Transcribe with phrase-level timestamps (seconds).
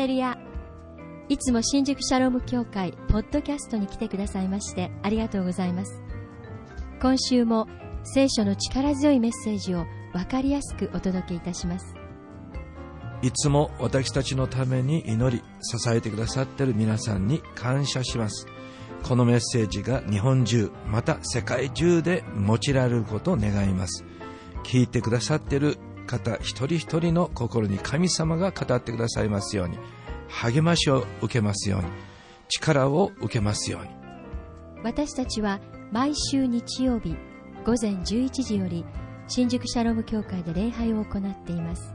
[0.00, 0.38] レルヤ
[1.28, 6.00] いつも新宿シャローム協会ポッドキャストに来てくださいましてありがとうございます。
[7.02, 7.68] 今週も
[8.02, 9.84] 聖書の力強いメッセージを
[10.14, 11.94] 分かりやすくお届けいたします。
[13.20, 18.46] いつも私たちのために祈り支えてくださっている皆さんに感謝します。
[19.02, 24.02] このメッセージが日本中また世界中で用いられることを願います。
[24.64, 25.76] 聞いてくださっている
[26.10, 29.78] 方一人一人の心に神様が語ってくださいますように。
[30.28, 31.86] 励ましを受けますように。
[32.48, 33.90] 力を受けますように。
[34.82, 35.60] 私たちは
[35.92, 37.16] 毎週日曜日
[37.64, 38.84] 午前11時より
[39.28, 41.94] 新宿シャローム教会で礼拝を行っています。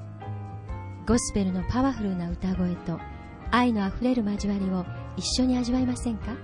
[1.05, 2.99] ゴスペルのパワフルな歌声と
[3.52, 4.85] 愛のあふれる交わりを
[5.18, 6.35] 一緒に味わいませんか？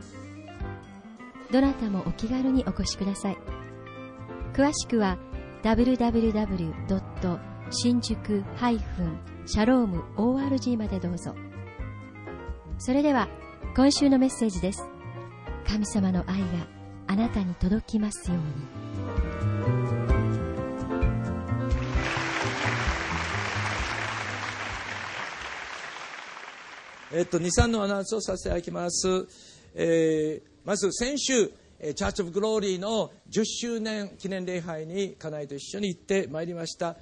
[1.51, 3.37] どなたもお気軽にお越しください。
[4.53, 5.17] 詳しくは
[5.63, 7.50] www.
[7.73, 8.43] 新宿
[9.45, 11.33] シャローム ORG までどうぞ
[12.77, 13.29] それでは
[13.77, 14.83] 今週のメッセージです
[15.65, 16.47] 神様の愛が
[17.07, 18.43] あなたに届きますように
[27.13, 29.27] えっと、2、3のアナウンスをさせていただきます。
[29.75, 36.95] えー、まず先週、チャーチ・オブ・グローリーの10周年記念礼拝に家内と一緒に行ってまいりました。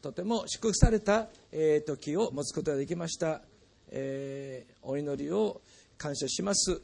[0.00, 3.42] とても祝福された、え、時を持つことができました。
[3.88, 5.60] え、お祈りを
[5.98, 6.80] 感謝します。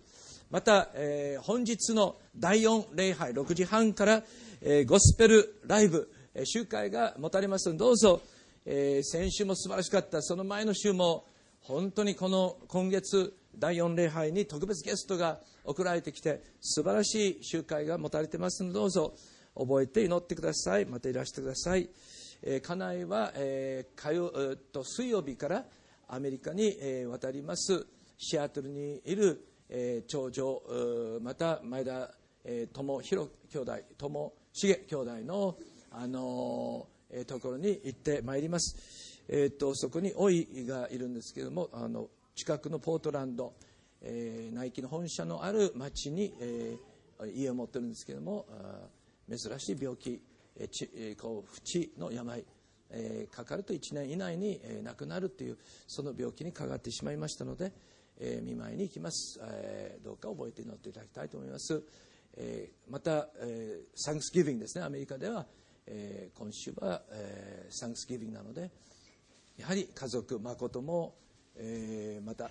[0.51, 4.23] また、え、本日の第4礼拝6時半から、
[4.61, 8.21] え、ゴスペルライブ、え、集会が持たれますのでどうぞ、
[8.65, 11.27] え、先週も素晴らしかったその前の週も
[11.61, 19.15] 本当にこの今月第4礼拝に特別ゲストが送られてきて素晴らしい集会が持たれてますのでどうぞ
[19.55, 21.89] 覚えて祈ってくださいまたいらしてください、
[22.43, 25.65] えー、家内は、えー、火曜、えー、と水曜日から
[26.09, 27.87] アメリカに、えー、渡ります。
[28.19, 30.63] シアトルにいる、えー、長女
[31.23, 32.11] また前田、
[32.45, 35.57] えー、友弘兄弟友重兄弟の、
[35.91, 39.23] あのー、ところに行ってまいります。
[39.29, 43.55] えーと、そこに老いがいるんですけれどもあの近くのポートランド、
[44.03, 48.47] えー、ナイキの本社のある町に、えー、家を持ってるんですけれども
[49.29, 50.21] 珍しい病気、
[50.57, 52.45] え、ち、こう淵の病、
[52.91, 57.73] え、かかると1年以内に、え、亡くなるというその病気にかかってしまいましたので、
[58.19, 61.83] え、見舞いに行きます、え、どうか覚えて祈っていただきたいと思います、
[62.37, 64.85] え、また、え、サンクスギビングですね。
[64.85, 65.47] アメリカでは、
[65.87, 68.71] え、今週は、え、サンクスギビングなので
[69.57, 71.15] やはり家族誠も、
[71.57, 72.51] えー、また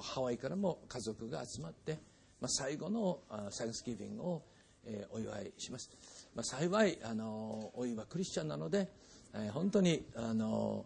[0.00, 1.98] ハワイからも家族が集まって、
[2.40, 3.20] まあ、最後の
[3.50, 4.42] サンクスギビングを、
[4.84, 5.90] え、お祝いします、
[6.36, 8.90] まあ、幸いあのおいはクリスチャンなので、
[9.34, 10.84] えー、本当にあの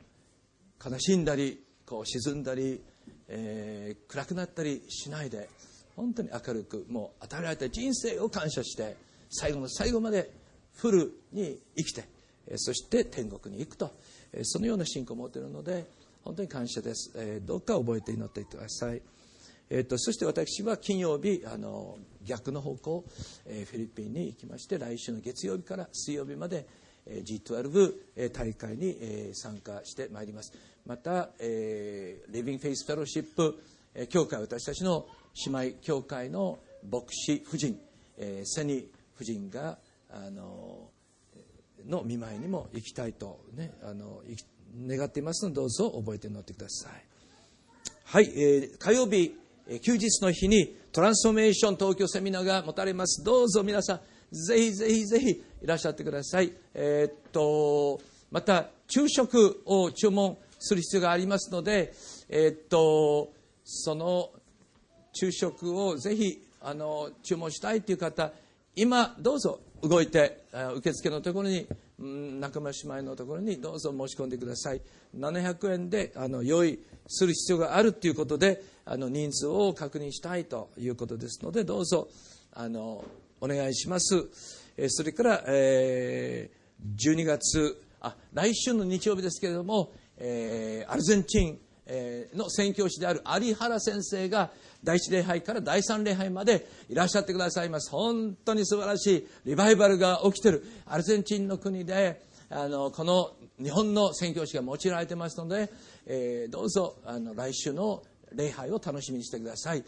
[0.83, 2.81] 悲しんだりこう沈んだり、
[3.27, 5.49] えー、暗くなったりしないで
[5.97, 8.97] 本当に明るくもう与えられた人生を感謝して
[9.29, 10.31] 最後の最後まで
[10.77, 12.05] フルに生きて
[12.47, 13.91] えそして天国に行くと
[14.33, 15.85] えそのような信仰を持っているので
[16.23, 19.01] 本当に感謝です、えどうか覚えて祈っていてください、
[19.71, 23.05] えーと、そして私は金曜日あの逆の方向、
[23.47, 26.67] えフィリピンに行きまして来週の月曜日から水曜日まで
[27.07, 30.53] えー G12 大会に参加してまいります。
[30.87, 33.63] また、えー、リビング・フェイス・フェローシップ
[34.09, 35.07] 教会私たちの
[35.47, 36.59] 姉妹教会の
[36.91, 37.79] 牧師夫人、
[38.19, 39.79] えー、セニ夫人が
[40.11, 40.89] あの
[41.87, 44.23] の見舞いにも行きたいと、ね、あの
[44.87, 46.93] 願っていますのでどうぞ覚えて乗ってください。
[48.05, 49.39] はい、えー、火曜日
[49.79, 53.23] 休日の日にトランスフォーメーション東京セミナーが持たれます。
[53.23, 54.01] どうぞ皆さん
[54.35, 56.53] ぜひぜひぜひいらっしゃってください。
[56.75, 58.01] えー、っと
[58.33, 61.93] また昼食を注文する必要がありますので
[62.29, 63.33] えー、っと
[63.65, 64.31] その
[65.13, 68.33] 昼食をぜひあの注文したいという方
[68.77, 70.45] 今どうぞ動いて
[70.77, 71.67] 受付のところに
[71.99, 74.81] 仲間姉妹のところにどうぞ申し込んでください。
[75.17, 82.09] 700円であの用意する必要があるということであの人数を確認したいということですのでどうぞ
[82.53, 83.05] あの
[83.41, 84.29] お願いします。
[84.89, 91.59] それから、えー、12月あ来週の日曜日ですけれども、えー、アルゼンチン
[92.35, 94.51] の宣教師である有原先生が
[94.85, 97.91] 第一礼拝から第三礼拝までいらっしゃってくださいます。
[97.91, 100.65] 本当に素晴らしいリバイバルが起きている。
[100.87, 102.23] アルゼンチンの国で
[102.53, 103.33] あのこの
[103.63, 105.71] 日本の宣教師が用いられてますので、
[106.07, 108.03] えー、どうぞあの来週の
[108.33, 109.85] 礼拝を楽しみにしてください、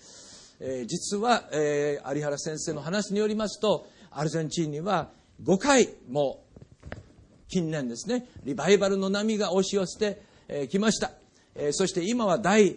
[0.61, 5.11] えー、実は、えー、有原先生の話によりますとアルゼンチンには
[5.43, 6.45] 5回も
[7.49, 11.22] 近年ですねリバイバルの波が押し寄せてきました。
[11.55, 12.77] えーそして今は第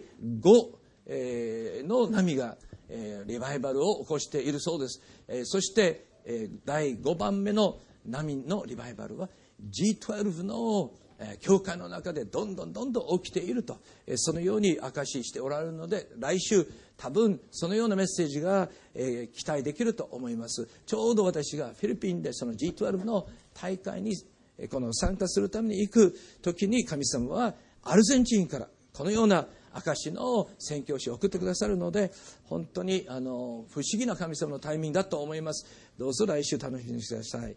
[1.06, 2.56] えーの波が、
[2.88, 9.28] えーリバイバルを起こしているそうです、えーそして、えー第5番目の波のリバイバルは
[9.70, 13.78] G12 のえ教会の中でどんどんどんどん起きていると。
[14.06, 16.66] えそのように証ししておられるので来週
[16.98, 20.68] 多分そのようなメッセージがえー期待できると思います。
[20.84, 24.14] ちょうど私がフィリピンでその G12 の大会に
[24.58, 27.54] えこの参加するために行く時に神様は
[27.88, 32.10] アルゼンチンからこのような証の宣教師を送ってくださるので
[32.44, 35.66] 本当にあの不思議な神様のタイミングだと思います。
[35.98, 37.56] どうぞ来週楽しみにしてください。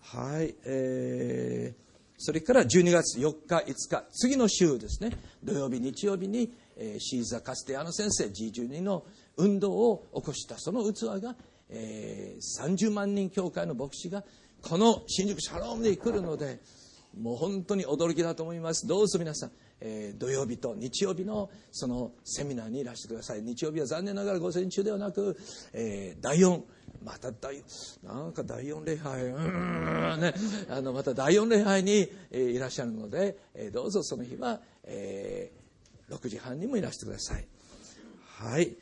[0.00, 1.92] はい、えー
[2.24, 5.10] それから12月4日、5日、次の週ですね、
[5.42, 9.04] 土曜日、日曜日に、えーシーザー・カステアノ先生 G12 の
[9.36, 10.56] 運動を起こした。
[10.56, 11.34] その器が、
[11.68, 14.22] えー30万人教会の牧師が
[14.60, 16.60] この新宿シャロームで来るので
[17.18, 18.86] もう本当に驚きだと思います。
[18.86, 19.50] どうぞ皆さん、
[19.80, 23.42] えー土曜日と日曜日のそのセミナーにいらしてください。
[23.42, 25.36] 日曜日は残念ながら午前中ではなく、
[25.72, 26.62] えー第4
[27.04, 27.62] また第
[28.02, 29.24] なんか第4礼拝。
[29.26, 30.34] うんね。
[30.68, 35.62] あのまた第4礼拝に、えーいらっしゃるので、えーどうぞその日は、えー
[36.14, 37.46] 6時半にもいらしてください。
[38.38, 38.76] はい、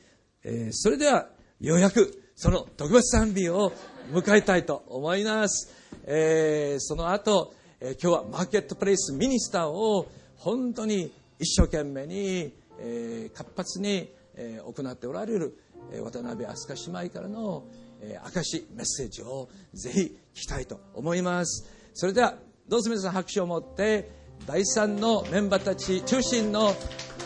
[0.44, 1.28] えーそれでは
[1.60, 3.72] ようやくその特別賛美を
[4.10, 5.70] 迎えたいと思います、
[6.04, 10.06] えーその後、え今日はマーケットプレイスミニスターを
[10.36, 15.58] 本当に一生懸命に、え活発に、え行っておられる、
[15.90, 17.64] え渡辺飛鳥姉妹からの、
[18.02, 21.66] えー証メッセージをぜひ聞きたいと思います。
[21.94, 22.34] それでは
[22.68, 24.10] どうぞ皆さん拍手を持って
[24.46, 26.74] 第3のメンバーたち中心の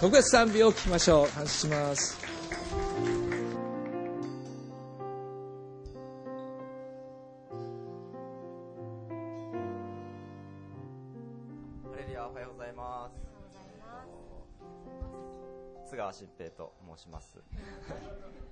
[0.00, 1.28] 特別賛美を聞きましょう。
[1.28, 2.24] 感謝します。
[16.14, 17.43] 新平と申します。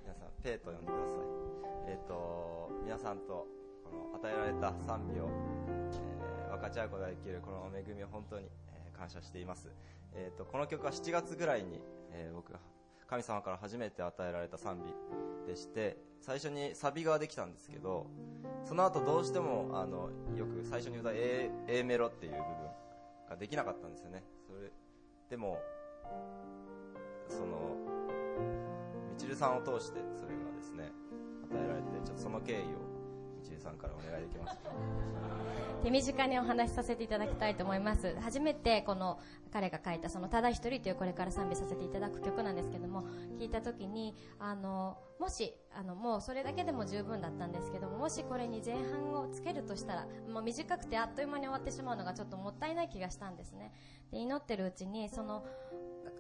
[0.03, 1.93] 皆さん、ペイと呼んでください。
[1.93, 3.47] えっ、と、皆さんと
[3.85, 9.71] この与えられた賛美を、えー分かち合うことができるこの恵みを本当に、えー感謝しています。
[10.13, 11.81] えっ、と、この曲は7月ぐらいに、
[12.11, 12.59] えー僕が
[13.07, 18.07] 神様から初めて与えられた賛美でして、最初にサビができたんですけど、
[18.65, 22.47] その後どうしても、あの、よく最初に歌う A, A メロっていう部分
[23.29, 24.25] ができなかったんですよね。
[24.49, 24.73] それ、
[25.29, 25.61] でも、
[27.33, 27.77] その、
[29.11, 30.93] みちるさんを通してそれがですね、
[31.51, 32.61] 与えられて、ちょっとその経緯を
[33.41, 34.71] みちるさんからお願いできますか？
[35.83, 39.19] 手短にお話しさせていただきたいと思います初めてこの
[39.53, 43.03] 彼が書いたその「ただ一人」というこれから賛美させていただく曲なんですけども
[43.41, 53.73] 聞いた時にあのもしあのもうそれだけでも十分だったんですけどもしこれに前半をつけるとしたらもう短くてあっという間に終わってしまうのがちょっともったいない気がしたんですね。
[54.11, 55.45] で祈ってるうちにその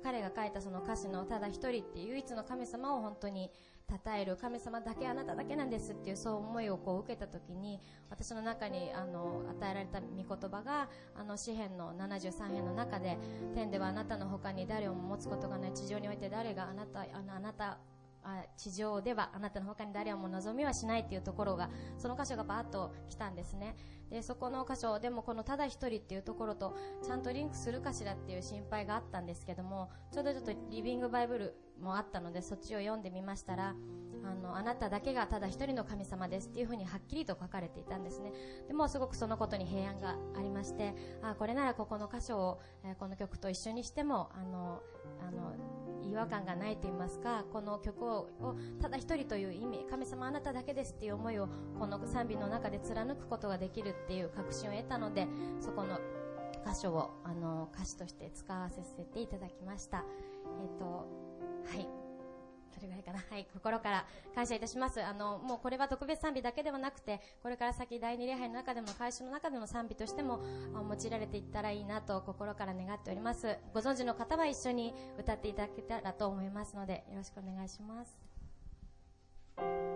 [0.05, 3.51] 彼が書いたその歌詞の「ただ一人」っていう唯一の神様を本当に
[3.91, 13.19] 称える神様だけあなただけなんですっていうそう思いをこう受けた時に私の中にあの与えられた御言葉があの詩篇の73編の中で
[13.53, 17.79] 天ではあなたの他に誰をも持つことがない地上において誰があなたあのあなた
[18.25, 23.77] あ地上ではあなたの他に誰も望みはしないっていうところがその箇所がバーッと来たんですね。
[24.11, 33.75] でそこの箇所でもこのただ一人っていうところとちゃんとリンクするかしらっていう心配があったんですけどもちょうどちょっとリビングバイブルもあったのでそっちを読んでみましたら
[34.25, 38.33] あのあなただけがただ一人の神様ですっていうふうにはっきりと書かれていたんですね。
[38.69, 44.81] でもすごくそのことに平安がありましてあこれならここの箇所を、えーこの曲と一緒にしてもあの
[45.21, 45.55] あの
[46.09, 51.49] 違和感がないと言いますかこの曲ををただ一人という意味神様あなただけですっていう思いを
[51.79, 55.27] この賛美の中で貫くことができるっていう確信を得たので
[55.61, 55.99] そこの
[56.65, 60.05] 箇所をあの歌詞として使わせていただきました。
[60.63, 61.22] えっ、と
[61.67, 62.03] はい
[62.73, 63.23] それぐらいかな。
[63.31, 63.47] はい。
[63.53, 65.03] 心から感謝いたします。
[65.03, 70.41] あの、もうこれは特別賛美だけではなくて、これから先第二礼拝の中でも、会社の中でも賛美としても、
[70.75, 73.59] 用いられていったらいいなと心から願っております。
[73.75, 79.92] ご存知の方は一緒に歌っていただけたらと思いますので、よろしくお願いします。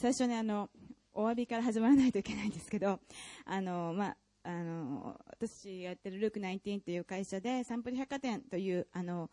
[0.00, 0.70] 最初にあの、
[1.12, 3.00] お詫びから始まらないといけないんですけど、
[3.44, 9.28] あの、まあ、あの、私やってるルーク19という会社で、サンプル百貨店という、あの、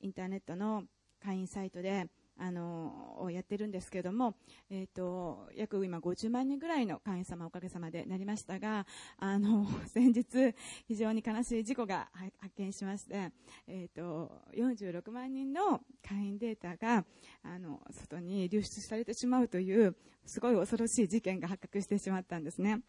[0.00, 0.84] インターネットの
[1.20, 2.06] 会員サイトで、
[2.36, 4.34] あの、をやってるんですけれども、
[4.70, 8.86] えっ、と、約今50万人ぐらいの会員様おかげさまでなりましたが、
[9.18, 10.54] あの、 先日、
[10.86, 13.32] 非常に悲しい事故が発見しまして、
[13.66, 17.04] えっ、と、46万人の会員データが、
[17.42, 22.82] あの、外に流出されてしまうという、すごい恐ろしい事件が発覚してしまったんですね。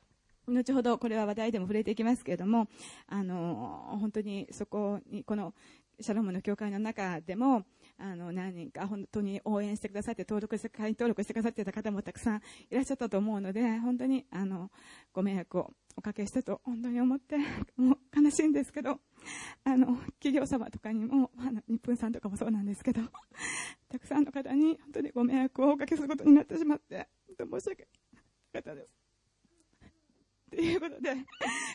[0.48, 2.68] 後ほどこれは話題でも触れていきますけれども、
[3.08, 5.54] あの、本当にそこに、この
[6.00, 7.64] シャロームの教会の中でも、
[7.98, 14.70] あの、何人か本当に応援してくださって、登録して、会員登録してくださってた方もたくさんいらっしゃったと思うので、本当に、あの、
[15.14, 17.38] ご迷惑をおかけしたと本当に思って、
[17.78, 19.00] もう悲しいんですけど、
[19.64, 23.02] あの、企業様とかにも、あの、日本さんとかもそうなんですけど、
[23.90, 28.20] たくさんの方に本当にご迷惑をおかけすることになってしまって、本当申し訳な
[28.54, 29.06] かったです。
[30.50, 31.16] ということで、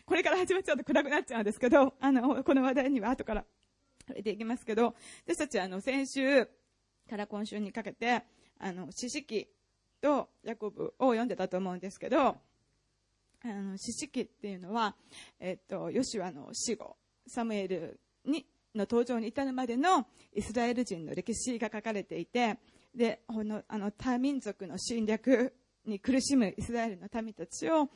[0.06, 3.44] これから始まっちゃうと暗くなっちゃうんですけど、あの、この話題には後から
[4.10, 4.94] 触れていきますけど、
[5.26, 6.46] 私たちはあの、先週
[7.08, 8.22] から今週にかけて、
[8.58, 9.48] あの、四式
[10.00, 12.36] とヤコブを読んでたと思うんですけど、あ
[13.44, 14.94] の、四式っていうのは、
[15.38, 22.58] えっと、ヨシュアの死後、サムエルに、の登場に至るまでのイスラエル人の歴史が書かれていて、
[22.94, 25.54] で、この、あの、多民族の侵略
[25.86, 27.88] に苦しむイスラエルの民たちを、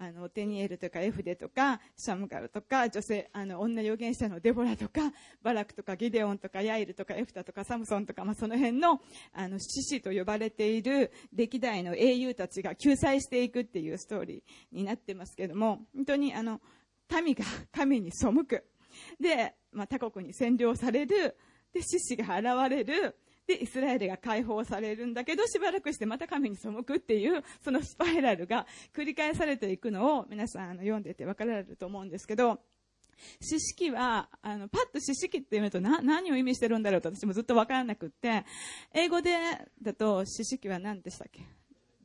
[0.00, 5.12] あの、テニエルとかエフデとか、シャムガルとか、女性、あの、女預言者のデボラとか、
[5.42, 9.00] バラクとかギデオンとかヤイルとかエフタとかサムソンとか、まあ、その辺の、
[9.32, 16.60] あの、獅子と呼ばれている歴代の英雄たちが救済していくっていうストーリーになってますけども、本当にあの、
[17.22, 18.64] 民が神に背く。
[19.20, 21.36] で、まあ、他国に占領される。
[21.72, 23.16] で、獅子が現れる。
[23.48, 32.60] で、イスラエルが解放されるんだけど、しばらくしてまた神に背くっていう、そのスパイラルが繰り返されていくのを皆さんあの読んでて分かられると思うんですけど、
[33.40, 38.44] 四式は、あの、パッと四式っていうとな、何を意味してるんだろうと私もずっと分からなくって、
[38.92, 39.32] 英語で、
[39.82, 41.57] だと四式は何でしたっけ？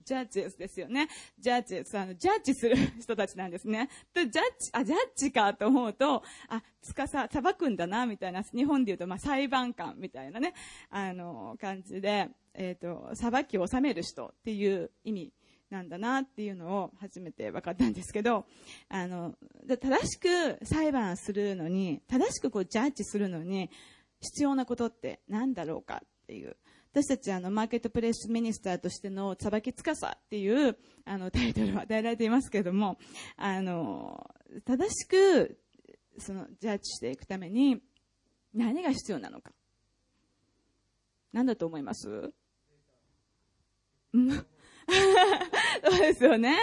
[0.03, 1.07] ジャッジですよね。
[1.39, 3.89] ジャッジ、あの、ジャッジする人たちなんですね。
[4.13, 10.53] で、ジャッジ、あ、ジャッジかと思うと、あ、つかさ、裁くんだな、みたいな、日本で言うと、まあ、裁判官みたいなね、
[10.89, 15.33] あの、感じで、えっ、と、裁きを収める人っていう意味
[15.69, 18.45] なんだなっていうのを初めて分かったんですけど、
[18.89, 19.35] あの、
[19.67, 23.69] 正しく裁判するのに、正しくこう、ジャッジするのに、
[24.21, 26.55] 必要なことって何だろうかっていう。
[26.93, 32.99] 私たちあのマーケットプレイスミニスターとしての裁きつかさっていうあのタイトルを与えられていますけれども、
[33.35, 34.29] あの、
[34.63, 35.57] 正しく
[36.19, 37.81] そのジャッジしていくために
[38.53, 39.51] 何が必要なのか。
[41.31, 42.31] 何だと思います？
[45.89, 46.57] そうですよね。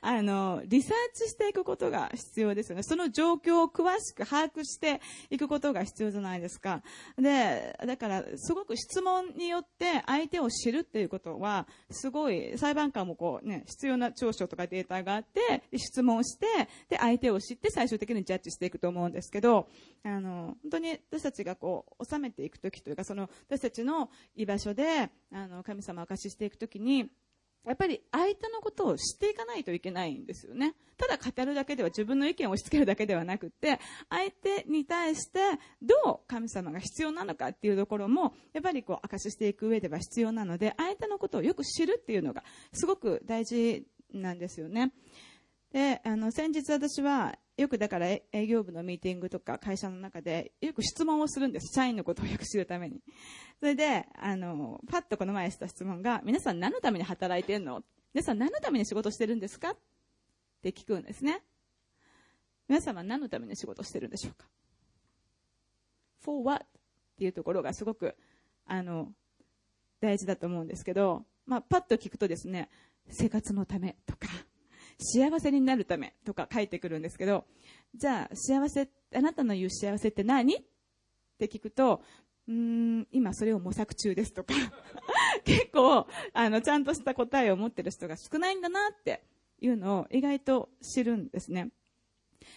[0.00, 2.82] あの、リサーチしていくことが必要ですよね。
[2.82, 6.82] その状況を詳しく把握していくことが必要じゃないですか。
[7.16, 16.46] で、だから、すごく質問によって相手を知るっていうことは、すごい、裁判官もこうね、必要な調書とかデータがあって、質問して、
[16.88, 19.68] で、相手を知って最終的にジャッジしていくと思うんですけど、
[20.02, 27.10] あの、本当に私たちがこう、収めていくときというか、その、私たちの居場所で、あの、神様を貸ししていくときに、
[27.66, 30.74] やっぱり相手のことを知っていかないといけないんですよね。
[30.96, 35.40] ただ語るだけでは自分の意見を押し付けるだけではなくて、相手に対して
[35.82, 44.92] どう神様が必要なのかっていうところも、やっぱりこう証ししていく上では必要なので、相手のことをよく知るっていうのがすごく大事なんですよね。
[45.76, 51.74] で、あの、先日私は、よくだから営業部のミーティングとか会社の中でよく質問をするんです。
[51.74, 53.02] 社員のことをよく知るために。
[53.60, 57.82] それで、あの、パッとこの前した質問が、皆さん何のために働いてんの？
[58.14, 59.72] 皆さん何のために仕事してるんですか？
[59.72, 59.76] っ
[60.62, 61.42] て聞くんですね。
[62.68, 64.46] 皆さんは何のために仕事してるんでしょうか
[66.24, 66.64] ?for what?
[66.64, 66.66] っ
[67.18, 68.16] ていうところがすごく、
[68.64, 69.12] あの、
[70.00, 72.70] 大事だと思うんですけど、まあ、パッと聞くとですね、
[73.10, 74.28] 生活のためとか、
[74.98, 77.44] 幸せになるためとか書いてくるんですけど、
[77.94, 80.56] じゃあ、幸せ、あなたの言う幸せって何？
[80.56, 80.62] っ
[81.38, 82.02] て聞くと、
[82.48, 84.54] うーん、今それを模索中ですとか、
[85.44, 89.22] 結構、あの、ちゃんとした答えを持ってる人が少ないんだなって
[89.60, 91.70] いうのを意外と知るんですね。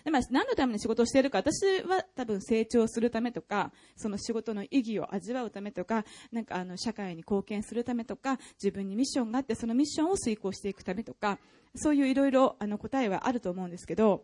[0.03, 11.39] でまあ、何のために仕事をしているか、私は多分成長するためとか、その仕事の意義を味わうためとか、なんかあの、社会に貢献するためとか、自分にミッションがあって、そのミッションを遂行していくためとか、
[11.75, 14.23] そういういろいろ、あの、答えはあると思うんですけど、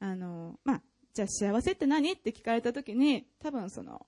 [0.00, 0.82] あの、まあ、
[1.16, 2.12] じゃあ幸せって何？
[2.12, 4.06] って聞かれた時に、多分その、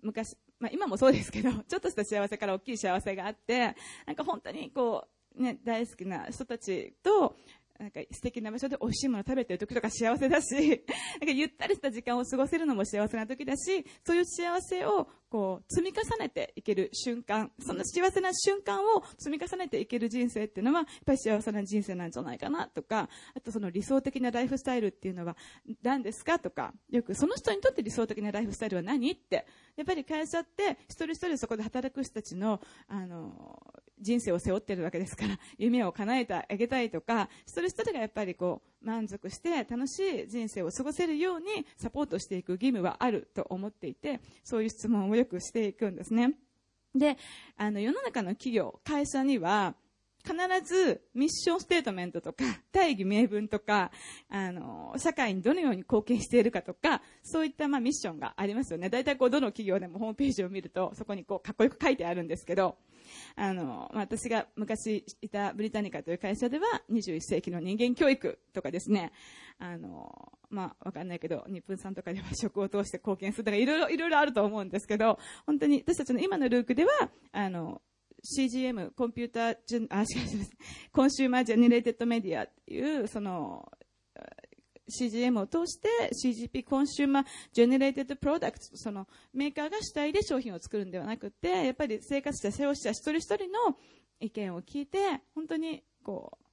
[0.00, 5.06] 昔、まあ今もそうですけど、 ちょっとした幸せから大きい幸せがあって、なんか本当にこ
[5.36, 7.36] う、ね、大好きな人たちと、
[7.78, 25.36] なんか素敵な場所で美味しいもの食べてる時とか幸せだし、なんかゆったりした時間を過ごせるのも幸せな時だし、そういう幸せをこう積み重ねていける瞬間、その幸せな瞬間を積み重ねていける人生っていうのは、やっぱり幸せな人生なんじゃないかなとか、あとその理想的なライフスタイルっていうのは
[25.82, 33.62] 何ですかとか、よくその人にとって理想的なライフスタイルは何って、やっぱり会社って一人一人そこで働く人たちの、あの、
[33.98, 46.34] 人生を背負ってるわけですから、夢を叶えてあげたいとか、一人一人がやっぱりこう、満足して楽しい人生を過ごせるようにサポートしていく義務はあると思っていて、そういう質問をよくしていくんですね。
[46.94, 47.18] で、
[47.56, 49.74] あの、世の中の企業、会社には、
[50.26, 50.34] 必
[50.64, 53.92] ずミッションステートメントとか、 大義名分とか、
[54.28, 58.90] あの、社会にどのように貢献しているかとか、そういったまあミッションがありますよね。
[58.90, 62.76] 大体こう、どの企業でもホームページを見ると、そこにこう、かっこよく書いてあるんですけど、
[63.36, 69.12] あの、私が昔いたブリタニカという会社では、21世紀の人間教育とかですね、
[69.58, 77.80] あの、まあ、わかんないけど、日本さんとかでは 食を通して貢献するとか、いろいろ、いろいろあると思うんですけど、本当に私たちの今のルークでは、あの、
[78.24, 80.46] CGM、 computer gen、あ、違う違う、
[80.92, 83.70] consumer generated media っていう、その、
[84.88, 93.76] CGM を通して CGP consumer generated product そのメーカーが主体で商品を作るんではなくてやっぱり生活者消費者一人一人の
[94.20, 94.98] 意見を聞いて
[95.34, 96.45] 本当にこう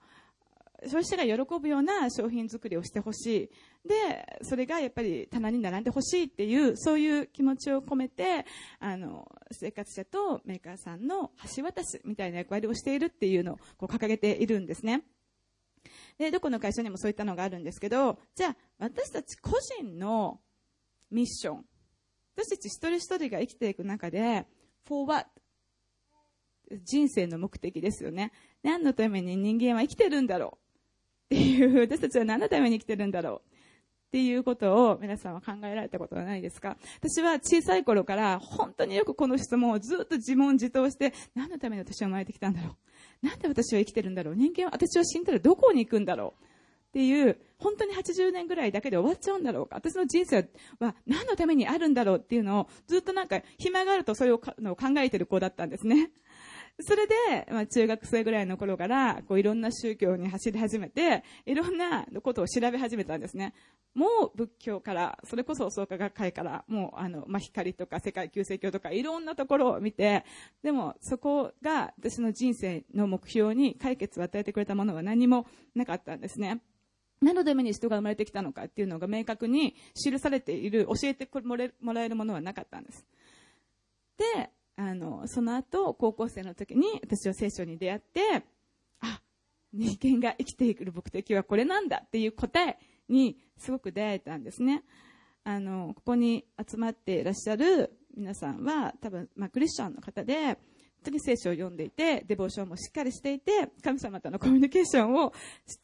[0.86, 3.50] 消費者が喜ぶような商品作りをしてほし
[3.86, 8.46] いでそれがやっぱり棚に並んでほしいっていうそういう気持ちを込めて
[8.80, 15.04] あの生活者とメーカーさんの橋渡しみたいな役割をしているっていうのをこう掲げているんですね。
[16.18, 20.40] で、どこの会社にもそういったのがあるんですけど、じゃあ、私たち個人の
[21.12, 21.66] ミッション。
[22.36, 24.46] 私たち一人一人が生きていく中で、
[24.88, 25.30] for what?
[26.84, 28.32] 人生の目的ですよね。
[28.64, 30.63] 何のために人間は生きてるんだろう
[31.26, 33.50] っていう、 私たちは何のために生きてるんだろう？
[34.08, 36.78] っていうことを皆さんは考えられたことはないですか？
[37.02, 42.78] 私は小さい頃から本当によくこの質問をずっと自問自答して、何のために私は生まれてきたんだろ
[43.24, 43.26] う？
[43.26, 44.36] なんで私は生きてるんだろう？
[44.36, 46.44] 人間は私は死んだらどこに行くんだろう？
[46.44, 49.78] っていう、本当に80年ぐらいだけで終わっちゃうんだろうか？
[49.78, 52.18] 私の人生は何のためにあるんだろう？
[52.18, 54.54] っていうのをずっとなんか暇があるとそれを考
[54.98, 56.12] えてる子だったんですね。
[56.82, 57.14] それで、
[57.52, 63.54] まあ、中学生ぐらいの頃から、こういろんな宗教に走り始めて、いろんなことを調べ始めたんですね。
[63.94, 70.26] もう仏教から、それこそ創価学会から、もうあの、まあ、光とか世界旧世教とかいろんなところを見て、
[70.64, 76.62] でもそこが私の人生の目標に解決を与えてくれたものは何もなかったんですね。
[77.22, 83.06] 何のために人が生まれてきたのかっていうのが明確に記されている、教えてもらえるものはなかったんです。
[84.18, 88.44] で、あの、その後、高校生の時に私は聖書に出会って、
[89.02, 89.22] あ、
[89.72, 92.78] 人間が生きていく目的はこれなんだっていう答え
[93.10, 94.84] にすごく出会えたんですね。
[95.44, 100.58] あの、ここに集まっていらっしゃる皆さんは多分、まあ、クリスチャンの方で、
[101.04, 105.34] 本当に聖書を読んでいて、デボーションもしっかりしていて、神様とのコミュニケーションを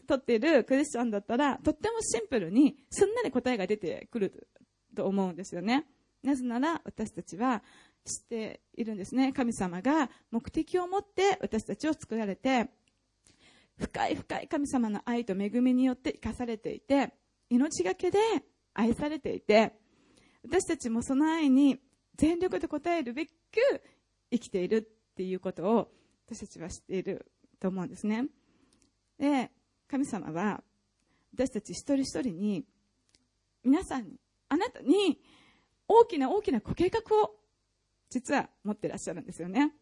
[0.08, 4.48] とっているクリスチャンだったら、とってもシンプルに、すんなり答えが出てくる
[4.96, 5.86] と思うんですよね。
[6.24, 7.64] なぜなら、私たちは
[8.06, 9.34] 知っているんですね。
[9.34, 12.70] 神様が目的を持って私たちを作られて、
[13.78, 17.14] 深い深い神様の愛と恵みによって生かされていて、
[17.50, 18.20] 命がけで
[18.74, 19.74] 愛されていて、
[20.44, 21.80] 私たちもその愛に
[22.16, 23.32] 全力で応えるべく
[24.32, 25.92] 生きているっていうことを
[26.26, 27.26] 私たちは知っている
[27.60, 28.26] と思うんですね。
[29.18, 29.52] で、
[29.88, 30.64] 神様は
[31.34, 32.66] 私たち一人一人に
[33.64, 35.20] 皆さんに、あなたに
[35.88, 37.39] 大きな大きなご計画を
[38.10, 39.74] 実は持ってらっしゃるんですよね。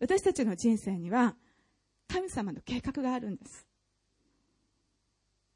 [0.00, 1.36] 私たちの人生には
[2.08, 3.66] 神様の計画があるんです。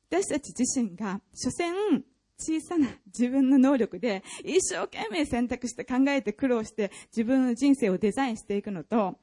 [0.09, 2.05] 私たち自身が、所詮、
[2.39, 9.19] 小さな自分の能力で一生懸命選択して考えて苦労して自分の人生をデザインしていくのと、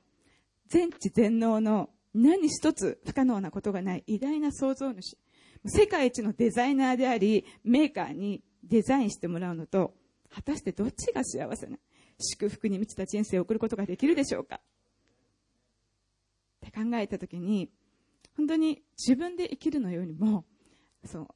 [0.68, 5.18] 全知全能の何一つ不可能なことがない偉大な創造主。
[5.66, 9.94] 世界一のデザイナーであり、メーカーにデザインしてもらうのと、
[10.30, 11.78] 果たしてどっちが幸せな
[12.20, 14.62] 祝福に満ちた人生を送ることができるでしょうか？
[16.66, 17.70] って考えたときに、
[18.38, 20.46] 本当に自分で生きるのよりも、
[21.06, 21.28] そう、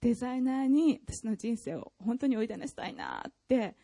[0.00, 3.76] デザイナーに私の人生を本当に追いだなしたいなって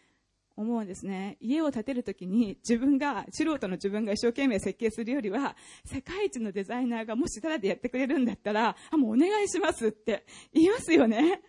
[0.57, 1.37] 思うんですね。
[1.41, 11.43] 家を建てるときに自分が、素人の自分が一生懸命設計するよりは、世界一のデザイナーがもしタダでやってくれるんだったら、あ、もうお願いしますって言いますよね。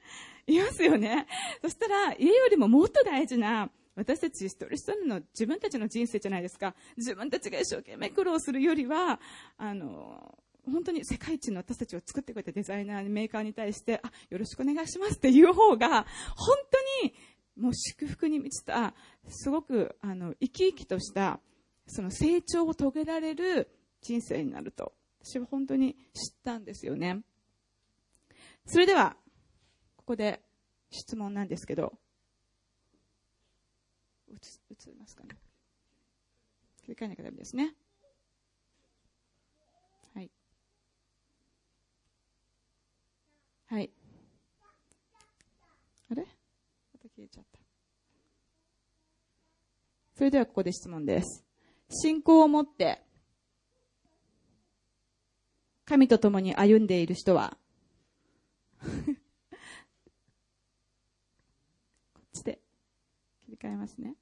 [0.46, 1.26] 言いますよね。
[1.64, 6.76] そしたら、家よりももっと大事な私たち一人一人の自分たちの人生じゃないですか。
[6.98, 9.20] 自分たちが一生懸命苦労するよりは、
[9.58, 10.38] あの、
[10.72, 16.58] 本当に世界一の私たちを作ってくれたデザイナー、メーカーに対して、あ、よろしくお願いしますっていう方が、本
[17.02, 17.14] 当に
[17.58, 18.94] もう祝福に満ちた、
[19.28, 21.42] すごく、あの、生き生きとした、
[21.88, 23.70] その成長を遂げられる
[24.02, 27.22] 人生になると、私は本当に知ったんですよね。
[28.66, 29.18] それでは、
[29.98, 30.42] ここで
[30.90, 31.94] 質問なんですけど、
[34.30, 35.30] 映映りますかね。
[36.84, 37.76] 切り替えなきゃダメですね。
[40.13, 40.32] はい。
[43.68, 43.92] はい。
[46.12, 46.22] あれ？
[46.22, 46.28] ま
[47.00, 47.60] た消えちゃった。
[50.15, 51.46] それではここで質問です。
[51.89, 53.02] 信仰を持って、
[55.86, 57.58] 神と共に歩んでいる人は
[62.13, 62.60] こっちで
[63.62, 64.15] 替えますね。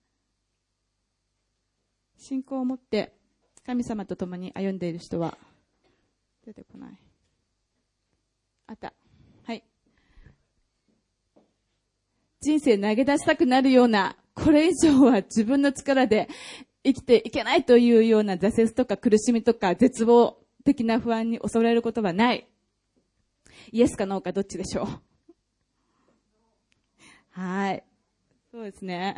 [2.18, 3.14] 信仰を持って
[3.66, 5.38] 神様と共に歩んでいる人は
[6.46, 6.98] 出てこない。
[8.68, 8.94] あった。
[9.44, 9.64] はい。
[12.42, 16.30] 人生投げ出したくなるような、これ以上は自分の力で
[16.84, 22.48] 生きていけないというような挫折とか苦しみとか絶望的な不安に襲われることはない。
[23.72, 24.88] イエスかノーかどっちでしょう
[27.32, 27.84] はい。
[28.52, 29.16] そうですね。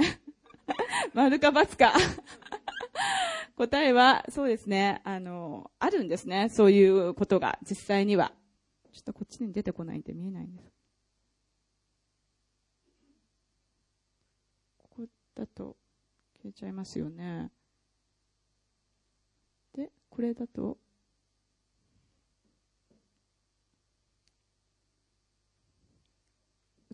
[1.14, 1.94] 丸か×か。
[3.56, 5.02] 答えは、そうですね。
[5.04, 6.50] あの、あるんですね。
[6.50, 8.34] そういうことが、実際には。
[8.92, 10.74] ちょっとこっちに出てこないんで見えないんです。
[14.78, 15.78] ここだと
[16.42, 17.52] 消えちゃいますよね。
[19.74, 20.78] で、これだと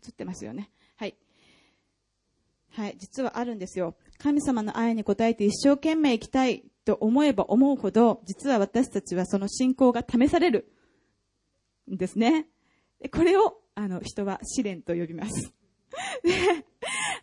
[0.06, 0.70] 映ってますよね。
[2.76, 2.96] はい。
[2.98, 3.96] 実はあるんですよ。
[4.18, 10.70] 神様の愛に応えて一生懸命生きたいと思えば思うほど、実は私たちはその信仰が試される
[11.90, 12.48] んですね。
[13.14, 15.54] これを、あの、人は試練と呼びます。
[16.24, 16.66] で、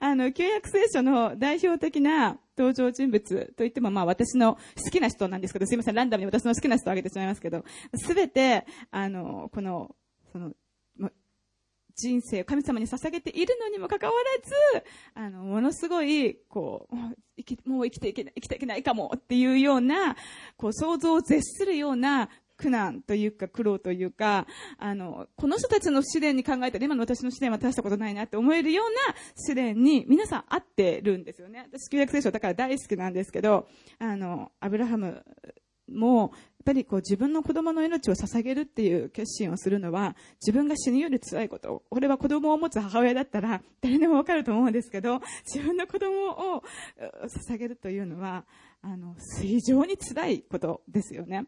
[0.01, 7.63] あの、旧約聖書の代表的な登場人物といっても、まあ私の好きな人なんですけど、すいません、ランダムに私の好きな人を挙げてしまいますけど、
[7.95, 9.95] すべて、あの、この、
[10.33, 10.53] その、
[11.95, 16.97] 人生を神様に捧げているのにもかかわらず、あの、ものすごい、こう、
[17.37, 20.17] 生き、もう生きていけない、生きていけないかもっていうような、
[20.57, 22.29] こう、想像を絶するような
[22.63, 24.47] 苦難というか苦労というか、
[24.79, 31.69] あの、この人たちの試練に考えたら今の私の試練は大したことないなって思えるような試練に皆さん合ってるんですよね。
[31.73, 35.25] 私、旧約聖書だから大好きなんですけど、あの、アブラハム
[35.89, 41.83] もう、や、っぱりこう自分の子供の命を捧げるっていう決心をするのは自分が死ぬより辛いこと。
[41.91, 46.63] これは子供を持つ母親だったら誰でもわかると思うんですけど、自分の子供を
[47.49, 48.45] 捧げるというのは、
[48.81, 51.47] あの、非常に辛いことですよね。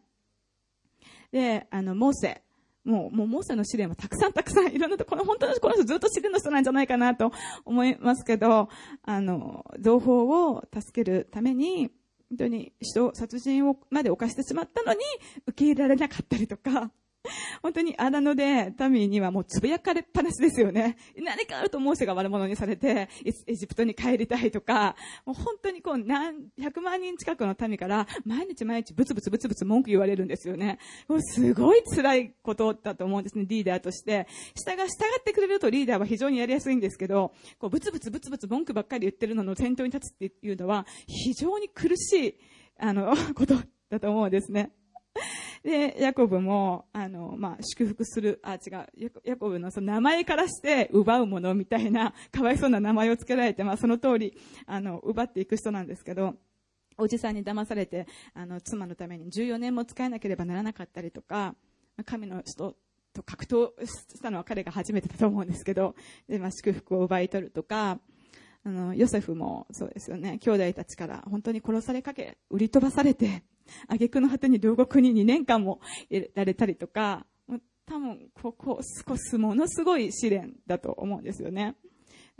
[1.31, 2.41] で、あの、モーセ。
[2.83, 7.31] もう、もう、モーセの試練はたくさんたくさんいろんなところ、本当にこの人ずっと試練の人なんじゃないかなと
[7.65, 8.69] 思いますけど、
[9.01, 11.89] あの、同胞を助けるために、
[12.29, 14.99] 本当に人、殺人をまで犯してしまったのに、
[15.47, 16.91] 受け入れられなかったりとか、
[17.61, 20.97] 本当に荒野で民にはもうつぶやかれっぱなしですよね。
[21.17, 23.09] 何かあるとモーセが悪者にされて、
[23.47, 30.79] エジプトに帰りたいとか、もう本当にこう何、100万人近くの民から毎日毎日ブツブツブツブツ文句言われるんですよね。
[31.07, 34.27] もうすごい辛いことだと思うんですね、リーダーとして。
[34.55, 42.35] 下が従ってくれるとリーダーは非常にやりやすいんですけど、こうブツブツブツブツ文句ばっかり言ってるのの先頭に立つっていうのは非常に苦しい、
[42.77, 43.55] あの、 こと
[43.89, 44.71] だと思うんですね。
[45.65, 56.35] で、ヤコブも、あの、まあ、祝福する、あ、違う、ヤコブのその名前からして奪うものみたいな、かわいそうな名前を付けられて、まあ、その通り、あの、奪っていく人なんですけど、
[56.99, 61.55] おじさんに騙されて、あの、妻のために14年も使えなければならなかったりとか、
[62.05, 62.75] 神の人
[63.11, 65.95] と格闘したのは彼が初めてだと思うんですけど、
[66.29, 67.99] で、まあ、祝福を奪い取るとか、
[68.63, 73.41] あの、ヨセフもそうですよね、兄弟たちから本当に殺されかけ、売り飛ばされて、
[73.87, 77.25] 挙句の果てに両国に2年間も入れられたりとか、
[77.85, 81.75] 多分、ここ少しものすごい試練だと思うんですよね。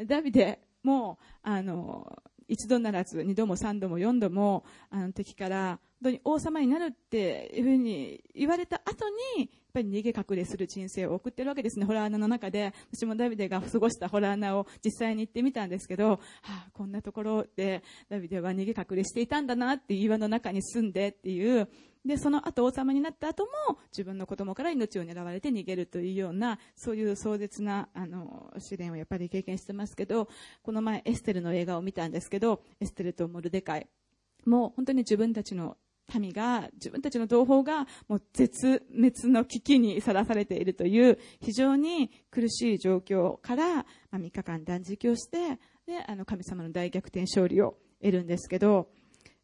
[0.08, 9.06] ダビデも、あの、一度ならず、二度も三度も四度も、あの敵から、本当に王様になるっていうふうに言われた後
[9.38, 11.86] に、ぱり逃げ隠れする人生を送ってるわけですね。
[11.86, 21.68] ホラー穴の中で、私もダビデが過ごしたホラー穴を実際に行ってみたんですけど、はあ、こんなところでダビデは逃げ隠れしていたんだなっていう岩の中に住んでっていう、
[22.06, 30.30] で、その後王様になった後も自分の子供から命を狙われて逃げるというような、そういう壮絶な、あの、試練をやっぱり経験してますけど、
[30.64, 33.88] この前エステルの映画を見たんですけど、エステルとモルデカイ。
[34.46, 35.78] もう本当に自分たちの
[36.14, 48.90] 民が、自分たちの同胞がもう絶滅の危機にさらされているという非常に苦しい状況から、ま、3日間断食をして、で、あの神様の大逆転勝利を得るんですけど、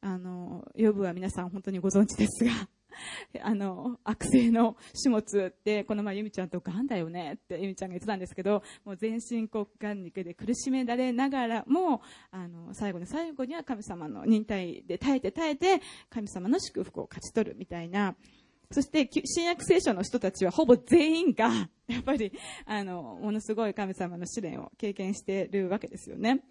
[0.01, 2.51] あの、ヨブは皆さん本当にご存知ですが、
[3.41, 12.01] あの、悪性の種物って、この前ゆみちゃんと癌だよねってゆみちゃんが言ってたんですけど、もう全身骨幹肉で苦しめられながらも、
[12.31, 18.15] あの、最後の最後には神様の忍耐で耐えて耐えて、神様の祝福を勝ち取るみたいな、
[18.71, 22.31] そして、新約聖書の人たちはほぼ全員が、 やっぱり、
[22.65, 26.41] あの、ものすごい神様の試練を経験しているわけですよね。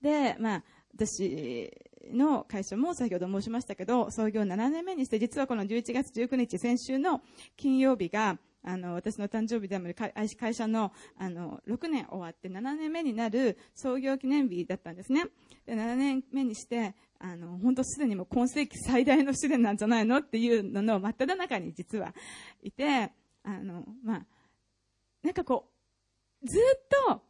[0.00, 0.64] で、まあ、
[0.94, 1.72] 私
[2.12, 7.22] の会社も先ほど申しましたけど、創業7年目にして、実はこの11月19日、先週の
[7.56, 15.24] 金曜日が、あの、私の誕生日でも会社の、あの、6年終わって7年目になる創業記念日だったんですね。
[15.66, 22.14] で、7年目にして、あの、本当すでにもう今世紀最大の試練なんじゃないのっていうのの真っ只中に実は
[22.62, 23.12] いて、
[23.42, 24.26] あの、まあ、
[25.22, 25.70] なんかこ
[26.42, 27.22] う、ずっと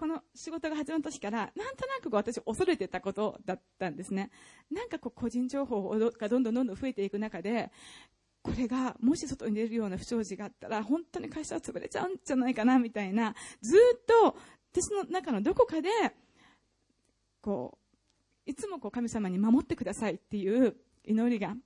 [0.00, 4.30] この仕事が始まった時から、なんとなく私恐れてたことだったんですね。
[4.70, 7.70] なんかこう個人情報がどんどんどんどん増えていく中で、
[8.40, 14.38] これがもし外に出るような不祥事があったら、本当に会社は潰れちゃうんじゃないかな、みたいな、ずっと
[14.72, 15.90] 私の中のどこかで、
[17.42, 17.76] こ
[18.46, 21.58] う、いつもこう神様に守ってくださいっていう祈りが本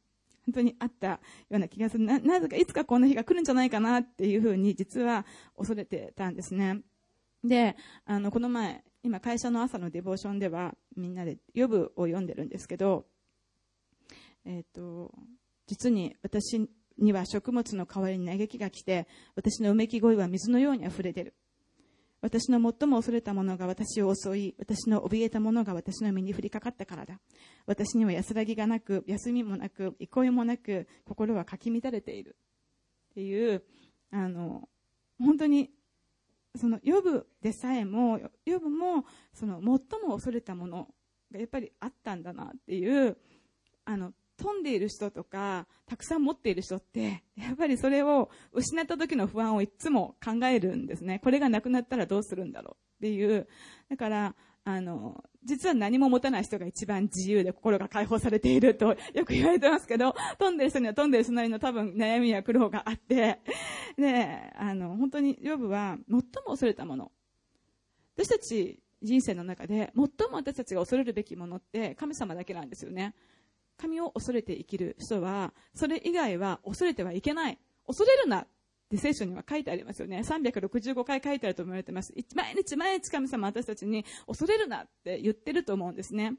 [0.54, 1.18] 当にあったよ
[1.50, 2.04] うな気がする。
[2.04, 5.24] な、なぜかいつかこんな日が来るんじゃないかなっていうふうに実は
[5.56, 6.82] 恐れてたんですね。
[7.44, 7.76] で、
[8.06, 13.04] あの、この前、今会社の朝のデボーションではみんなで予部を読んでるんですけど、
[14.46, 15.12] えっ、ー、と、
[15.66, 21.34] 実に私には食物の代わりに嘆きが来て、私のうめき声は水のように溢れ出る。
[22.22, 27.20] 私の最も恐れたものが私を襲い、私の怯えたものが私の身に降りかかったからだ。
[27.66, 32.36] 私には安らぎがなく、休みもなく、憩いもなく、心はかき乱れている。
[33.10, 33.62] っていう、
[34.10, 34.70] あの、
[35.18, 35.70] 本当に
[36.56, 40.88] その呼ぶでさえも、呼ぶも、その最も恐れたもの
[41.32, 43.16] がやっぱりあったんだなっていう、
[43.84, 51.20] あの、飛んでいる人とか、たくさん持っている人って、やっぱりそれを失った時の不安をいつも考えるんですね。
[51.20, 53.48] これがなくなったらどうするんだろうっていう。
[53.88, 54.34] だから、
[54.64, 63.40] あの、実は何も持たない人が一番自由で心が解放されているとよく言われてますけど、 飛んでる人には飛んでる人なりの多分悩みや苦労があって、
[63.98, 67.12] で、あの、本当にヨブは最も恐れたもの。
[68.16, 73.14] 私たち人生の中で最も私たちが恐れるべきものって神様だけなんですよね。
[73.76, 77.58] 神を恐れて生きる人は、それ以外は恐れてはいけない。
[77.86, 78.46] 恐れるな
[78.94, 80.20] で聖書には書いてありますよね。
[80.20, 82.14] 365回書いてあると思われてます。
[82.36, 86.34] 毎日毎日神様私たちに恐れるなって言ってると思うんですね。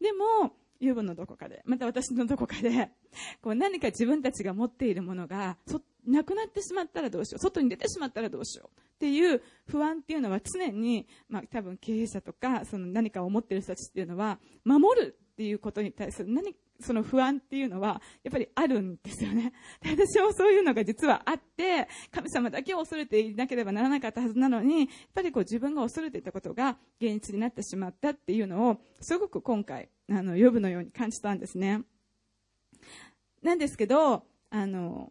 [0.00, 2.90] でも、ユーブのどこかで、また私のどこかで、
[3.40, 7.38] こう何か自分たちが持っているものが、そなくなってしまったらどうしよう。
[7.38, 8.80] 外に出てしまったらどうしよう。
[8.80, 19.52] っていう不安っていうのは常に、まあ多分経営者とか、その何かを持っている人たちっていうのは、守るっていうことに対する何その不安っていうのは、やっぱりあるんですよね。
[19.82, 31.82] で私もそういうのが実はあって、神様だけを恐れていなければならなかったはずなのに、やっぱりこう自分が恐れていたことが現実になってしまったっていうのを、すごく今回、あの、呼ぶのように感じたんですね。
[33.42, 35.10] なんですけど、あの、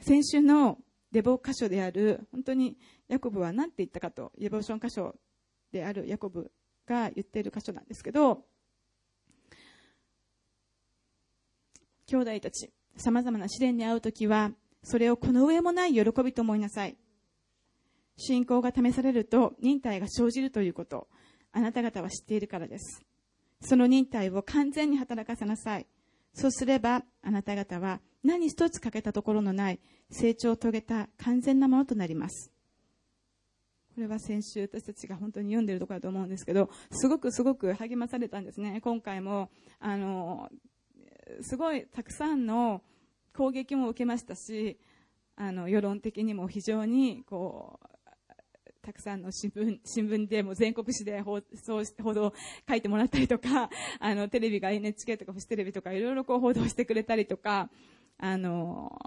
[0.00, 0.78] 先週の
[1.10, 2.76] デボ箇所である、本当に
[3.08, 5.16] ヤコブは何て言ったかと、デボーション箇所
[5.72, 6.50] であるヤコブ
[6.86, 8.44] が言っている箇所なんですけど、
[12.08, 16.96] 兄弟たち、様々な試練に遭うときは、それをこの上もない喜びと思いなさい。
[18.16, 21.06] 信仰が試されると忍耐が生じるということ、
[21.52, 23.02] あなた方は知っているからです。
[23.60, 25.86] その忍耐を完全に働かせなさい。
[26.32, 32.50] そうすれば、あなた方は何一つ欠けたところのない成長を遂げた完全なものとなります。
[33.94, 38.80] これは先週私たちが本当に読んでるところだと思うんですけど、すごくすごく励まされたんですね。
[38.80, 40.48] 今回も、あの、
[41.42, 42.82] すごいたくさんの
[43.34, 44.78] 攻撃も受けましたし、
[45.36, 47.98] あの、世論的にも非常に、こう、
[48.82, 52.32] たくさんの新聞、新聞でも全国紙で放送、報道
[52.68, 57.70] 書いてもらったりとか、 あの、テレビが NHK とかフジテレビとかいろいろこう報道してくれたりとか、
[58.16, 58.98] あの、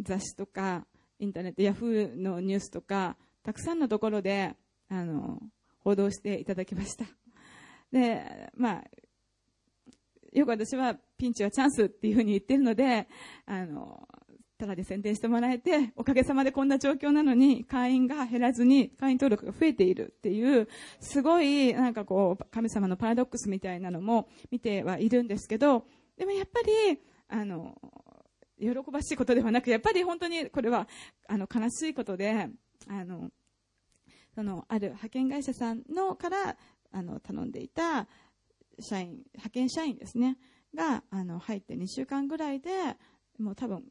[0.00, 0.86] 雑誌とか、
[1.18, 4.54] インターネット、ヤフーのニュースとか、たくさんのところで、
[4.88, 5.40] あの、
[5.78, 7.04] 報道していただきました。
[7.92, 8.84] で、まあ、
[10.32, 13.08] よく私はピンチはチャンスっていうふうに言ってるので、
[13.46, 14.08] あの、
[14.56, 20.68] ただで宣伝してもらえて、おかげさまでこんな状況なのに、会員が減らずに、会員登録が増えているっていう、
[21.00, 27.76] すごい、なんかこう、神様のパラドックスみたいなのも見てはいるんですけど、でもやっぱり、あの、
[28.60, 30.88] 喜ばしいことではなく、やっぱり本当にこれは、
[31.26, 32.48] あの、悲しいことで、
[32.88, 33.30] あの、
[34.34, 36.56] その、ある派遣会社さんのから、
[36.92, 38.06] あの、頼んでいた、
[38.78, 40.38] 社員、派遣社員ですね、
[40.74, 42.70] が、あの、入って2週間ぐらいで、
[43.38, 43.84] もう多分、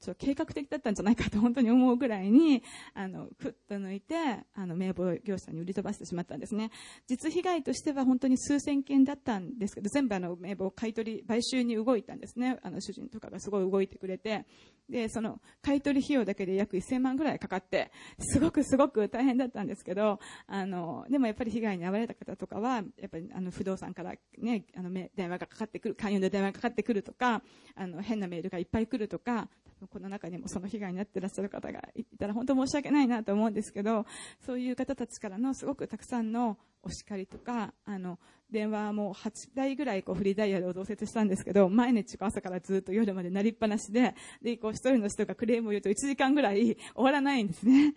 [0.00, 2.62] ちょ計画的だったんじゃないかと本当に思うぐらいに、
[2.94, 4.14] あの、ふっと抜いて、
[4.54, 6.70] あの、名簿業者に売り飛ばしてしまったんですね。
[7.06, 12.58] 実被害としては本当に数千件だったんですけど、全部あの、名簿買取、買収に動いたんですね。
[12.62, 14.46] あの、主人とかがすごい動いてくれて。
[14.88, 27.42] で、その、買取費用だけで約1000万ぐらいかかって、すごくすごく大変だったんですけど、あの、でもやっぱり被害に遭われた方とかは、やっぱりあの、不動産からね、あの、電話がかかってくる、勧誘で電話がかかってくるとか、
[27.74, 29.48] あの、変なメールがいっぱい来るとか、
[29.86, 34.06] この中にもその被害に遭ってらっしゃる方がいたら本当申し訳ないなと思うんですけど、
[34.44, 38.18] そういう方たちからのすごくたくさんのお叱りとか、あの、
[38.50, 47.94] 電話も8台ぐらいこうフリーダイヤルを増設したんですけど、毎日朝からずっと夜まで鳴りっぱなしで、で、こう一人の人がクレームを言うと1時間ぐらい 終わらないんですね。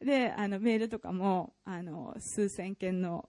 [0.00, 3.28] で、あの、メールとかも、あの、数千件の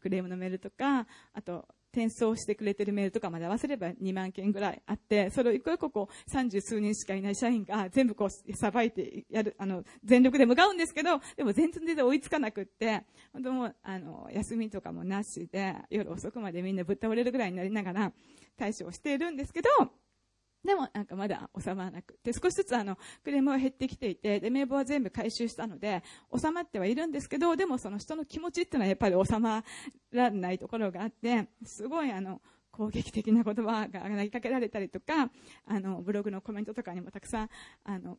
[0.00, 18.12] クレームのメールとか、あと、転送してくれてるメールとかまで合わせれば2万件ぐらいあって、それを一個一個こう30数人しかいない社員が全部こうさばいてやる、あの、全力で向かうんですけど、でも全然追いつかなくって、本当もう、あの、休みとかもなしで、夜遅くまでみんなぶっ倒れるぐらいになりながら
[18.56, 19.68] 対処をしているんですけど、
[20.68, 26.02] でもなんかまだ収まらなくて、少しずつあの、クレームは減ってきていて、で、名簿は全部回収したので、
[26.38, 29.64] 収まってはいるんですけど、でもその人の気持ちっていうのはやっぱり収ま
[30.12, 35.30] らないところがあって、すごいあの、攻撃的な言葉が投げかけられたりとか、
[35.64, 37.48] あの、ブログのコメントとかにもたくさん、
[37.84, 38.18] あの、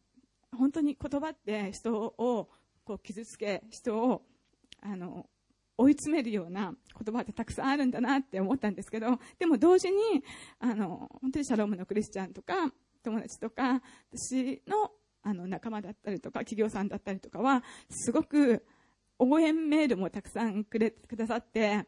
[0.51, 2.49] 本当に言葉って人を
[2.83, 4.23] こう傷つけ、人を、
[4.81, 5.29] あの、
[5.79, 6.73] 追い詰めるような
[7.05, 10.23] 言葉ってたくさんあるんだなって思ったんですけど、でも同時に、
[10.59, 12.53] あの、本当にシャロームのクリスチャンとか、
[13.01, 14.91] 友達とか、私の、
[15.23, 18.65] あの、仲間だったりとか、企業さんだったりとかは、すごく
[19.19, 21.85] 応援メールもたくさんくれ、くださって、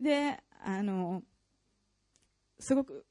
[0.00, 1.22] で、あの、
[2.58, 3.04] すごく、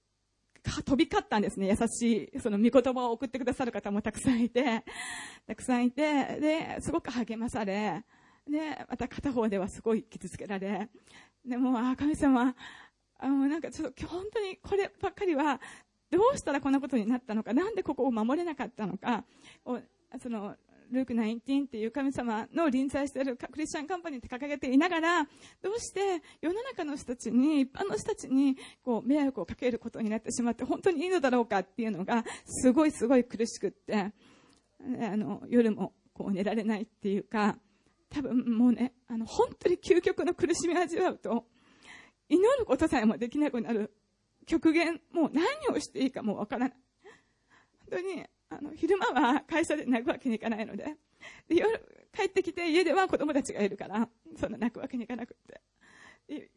[0.63, 1.67] 飛び交ったんですね。
[1.67, 4.83] 優しい、その御言葉を送ってくださる方もたくさんいて、
[5.45, 8.03] たくさんいて、で、すごく励まされ、
[8.49, 10.89] で、また片方ではすごい傷つけられ、
[11.45, 12.55] でも、あ、神様、
[13.17, 15.59] あの、なんかちょっと本当にこればっかりは、
[16.11, 19.23] どうしたらこんなことになったのか、なんでここを守れなかったのか、
[20.21, 20.55] その、
[20.91, 25.23] ルーク19っていう神様の臨在しているクリスチャンカンパニーって掲げていながら、
[25.61, 34.11] どうして世の中の人たちに、一般の人たちに、こう、迷惑をかけることになってしまって、本当にいいのだろうかっていうのが、すごいすごい苦しくって、あ
[35.17, 37.57] の、夜もこう寝られないっていうか、
[38.09, 41.45] 多分もうね、あの、本当に究極の苦しみを味わうと、
[42.29, 43.93] 祈ることさえもできなくなる
[44.45, 45.45] 極限、もう何
[45.75, 46.77] をしていいかもわからない。
[47.89, 50.95] 本当に、あの、昼間は会社で泣くわけにいかないので、
[51.47, 51.79] で夜
[52.13, 54.07] 帰ってきて家では子供たちがいるから、
[54.39, 55.61] そんな泣くわけにいかなくって。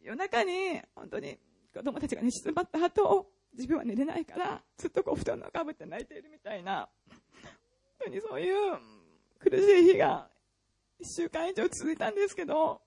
[0.01, 1.37] 夜中に、本当に
[1.73, 7.51] 子供たちが寝静まった後、自分は寝れないから、ずっとこう布団のかぶって泣いているみたいな、本
[8.05, 8.77] 当にそういう
[9.39, 10.29] 苦しい日が
[11.01, 12.81] 1週間以上続いたんですけど、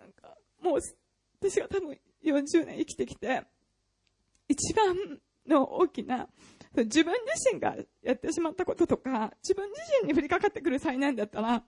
[0.00, 0.80] なんか、もう、
[1.40, 3.42] 私が多分40年生きてきて、
[4.48, 6.28] 一番の大きな、
[6.74, 11.64] 自分自身がやってしまったこととか、自分自身に降りかかってくる災難だったら、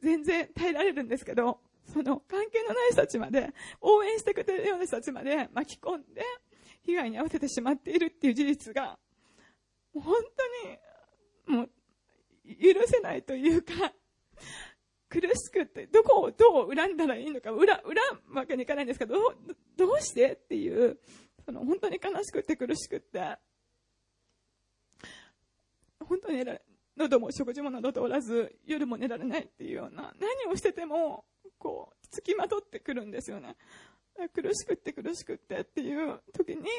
[0.00, 1.60] 全然耐えられるんですけど、
[1.92, 6.22] その関係のない人たちまで、応援してくれるような人たちまで巻き込んで、
[6.82, 8.98] 被害に遭わせてしまっているっていう事実が、
[9.94, 10.14] 本
[11.46, 11.70] 当に、もう、
[12.44, 13.92] 許せないというか、
[15.08, 17.76] 苦しくって、どこをどう恨んだらいいのか、恨、恨
[18.28, 19.14] むわけにいかないんですけど、
[19.76, 20.98] どう、してっていう、
[21.44, 23.36] その本当に悲しくて苦しくって、
[26.00, 26.44] 本当に
[26.96, 31.24] 喉も食事も喉通らず、夜も寝られないっていうような、何をしてても、
[31.58, 33.56] こう、付きまとってくるんですよね。
[34.34, 36.70] 苦しくって苦しくってっていう時に、本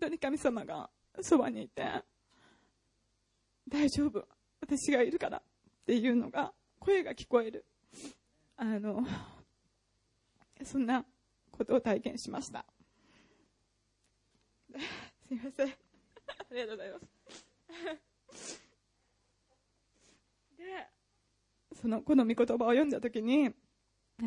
[0.00, 1.84] 当に神様がそばにいて、
[3.68, 4.26] 大丈夫。
[4.60, 5.42] 私がいるから
[5.80, 7.64] っていうのが、声が聞こえる。
[8.56, 9.04] あの、
[10.62, 11.04] そんな
[11.50, 12.64] ことを体験しました。
[15.28, 15.68] すいません。
[15.68, 15.74] あ
[16.52, 16.98] りがとうございま
[18.32, 18.60] す。
[20.58, 20.88] で、
[21.80, 23.54] その、この御言葉を読んだときに、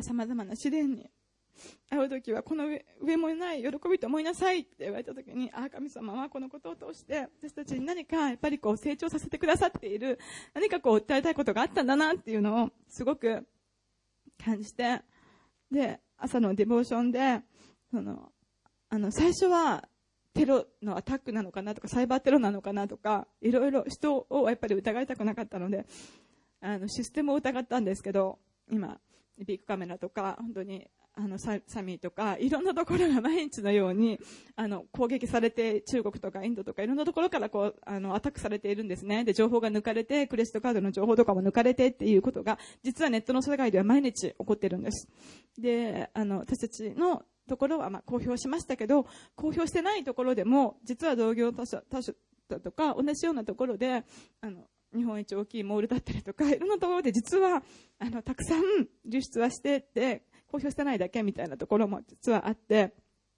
[0.02, 1.08] 様々な試練に
[1.90, 10.18] 会う時はこの上上もない喜びと思いなさいって言われた時に、ああ、神様はこのことを通して私たちに何かやっぱりこう成長させてくださっている、
[10.54, 13.46] 何かこう訴えたいことがあったんだなっていうのをすごく
[14.42, 15.02] 感じて、
[15.70, 17.40] で、朝のデボーションで、
[17.90, 18.32] その、
[18.88, 19.88] あの、最初は
[20.34, 25.86] テロのアタックなのかなとか、サイバーテロなのかなとか、いろいろ人をやっぱり疑いたくなかったので、
[26.60, 28.38] あの、システムを疑ったんですけど、
[28.70, 28.98] 今、
[29.38, 34.18] ビッグカメラとか、本当に、あの、ササミーとか、いろんなところが毎日のように、
[34.56, 39.24] あの、攻撃されて、中国とかインドとか、いろんなところからこう、あの、アタックされているんですね。
[39.24, 45.08] で、情報が抜かれて、クレジットカードの情報とかも抜かれてっていうことが、実はネットの世界では毎日起こってるんです。
[45.56, 49.04] で、あの、私たちのところはまあ公表しましたけど、
[49.36, 52.12] 公表してないところでも、実は同業他社、他社
[52.48, 54.04] だとか、同じようなところで、
[54.40, 57.62] あの、日本一大きいモールだったりとか、いろんなところで実は、
[57.98, 58.62] あの、たくさん
[59.04, 60.22] 流出はしてて、
[60.54, 62.94] 公表してないだけみたいなところも実はあって、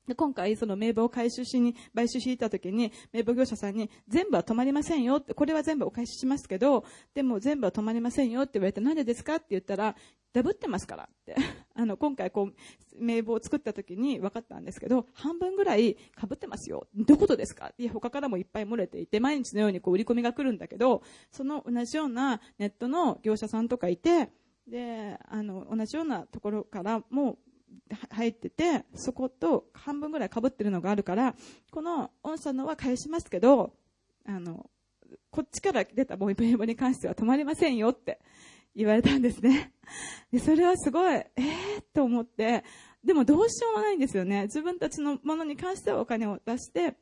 [0.06, 9.96] で今回、その名簿を回収しに、買収しに行った時に、名簿業者さんに、全部は止まりませんよって、これは全部お返ししますけど、でも全部は止まりませんよって言われて、なんでですかって言ったら、
[10.32, 11.34] ダブってますからって。
[11.74, 12.54] あの、今回こう、
[13.02, 16.86] 名簿を作った時に分かったんですけど、半分ぐらい被ってますよ。
[16.94, 17.72] どことですか？
[17.78, 21.02] いや、他からもいっぱい漏れていて、毎日のようにこう売り込みが来るんだけど、
[21.32, 24.30] その同じようなネットの業者さんとかいて、
[24.66, 27.38] で、あの、同じようなところからも
[28.10, 31.34] 入ってて、そこと半分ぐらい被ってるのがあるから、
[31.70, 33.72] この御社のは返しますけど、
[34.24, 34.68] あの、
[35.30, 38.20] こっちから出たボイメモに関しては止まりませんよって
[38.74, 39.72] 言われたんですね。
[40.32, 42.64] で、それはすごい、えーと思って、
[43.04, 44.42] でもどうしようもないんですよね。
[44.42, 46.96] 自分たちのものに関してはお金を出して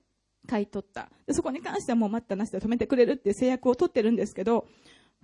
[0.47, 1.09] 買い取った。
[1.27, 4.67] でそこに関してはもう待ったなしで止めてくれるっていう制約を取ってるんですけど、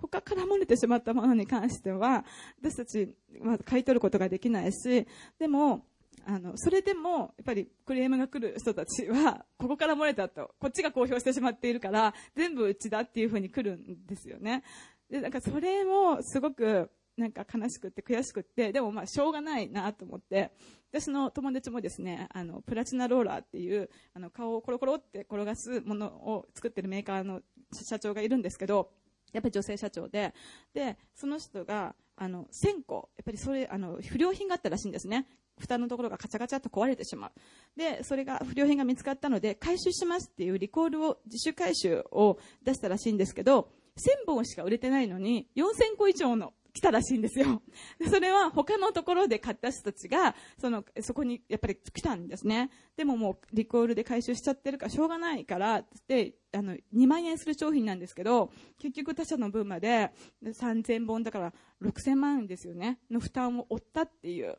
[0.01, 2.25] 他から漏れてしまったものに関しては、
[2.59, 5.07] 私たちは買い取ることができないし、
[5.39, 5.85] でも、
[6.25, 14.63] あの、それでも、やっぱりクレームが来る人たちは、ここから漏れたと、こっちが公表してしまっているから、全部うちだっていうふうに来るんですよね。
[15.09, 20.51] で、なんかそれもすごく、なんか悲しくって悔しくって、でもまあしょうがないなと思って、
[20.91, 27.41] 私の友達もですね、あの、プラチナローラーっていう、あの、顔をコロコロって転がすものを作ってるメーカーの
[27.73, 28.91] 社長がいるんですけど、
[29.33, 30.33] やっぱり女性社長で、
[30.73, 35.27] で、その人が、あの、1000個、やっぱりそれ、あの、不良品があったらしいんですね。
[35.57, 37.31] 蓋のところがカチャカチャと壊れてしまう。
[37.77, 47.61] で、それが不良品が見つかったので、回収しますっていうリコールを、自主回収を出したらしいんですけど、1000本しか売れてないのに、4000個以上の来たらしいんですよ。
[48.09, 52.69] それは他のところで買った人たちが、その、そこにやっぱり来たんですね。
[52.95, 60.11] でももうリコールで回収しちゃってるからしょうがないから、って、あの、2万円する商品なんですけど、結局他社の分まで
[60.43, 64.57] 3000本だから6000万円ですよね、の負担を負ったっていう。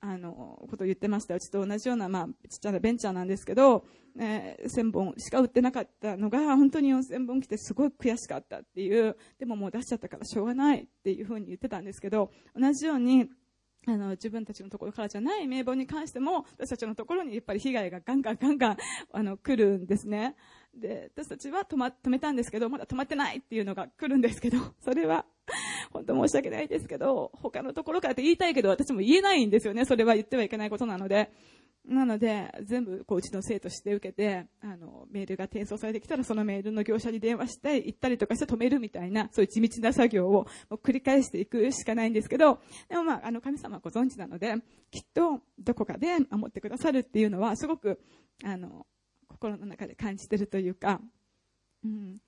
[0.00, 1.34] あの、ことを言ってました。
[1.34, 3.84] うちと同じような、まあ、ちっちゃなベンチャーなんですけど、
[4.18, 13.28] えー、1000本しか売ってなかったのが、本当に4000本来てすごい悔しかったっていう、でももう出しちゃったからしょうがないっていうふうに言ってたんですけど、同じように、
[13.86, 18.76] あの、自分たちのところからじゃない名簿に関しても、私たちのところにやっぱり被害がガンガンガンガン、
[19.12, 20.36] あの、来るんですね。
[20.74, 25.24] で、私たちは止ま、止めたんですけど、まだ止まってないっていうのが来るんですけど、それは、
[25.92, 29.84] 本当申し訳ないですけど、他のところからって言いたいけど、私も言えないんですよね。
[29.84, 31.30] それは言ってはいけないことなので。
[31.86, 44.54] なので、全部、こう、うちの生徒して受けて、あの、メールが転送されてきたら、そのメールの業者に電話して、行ったりとかして止めるみたいな、そういう地道な作業を繰り返していくしかないんですけど、でもまあ、あの、神様はご存知なので、
[44.90, 47.98] きっと、どこかで守ってくださるっていうのは、すごく、
[48.44, 48.86] あの、
[49.26, 51.00] 心の中で感じてるというか、
[51.84, 52.18] うん、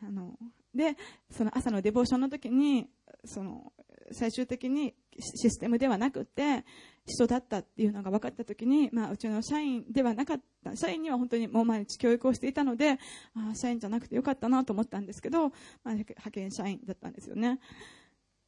[0.00, 0.38] あの、
[0.78, 0.96] で、
[1.30, 2.88] その朝のデボーションの時に、
[3.24, 3.72] その、
[4.12, 6.64] 最終的にシステムではなくて、
[7.04, 12.92] 人だったっていうのが分かった時に、まあ、うちの社員ではなかった、社員には本当にもう毎日教育をしていたので、
[13.34, 15.48] あ社員じゃなくてよかったなと思ったんですけど、
[15.82, 17.58] まあ、派遣社員だったんですよね。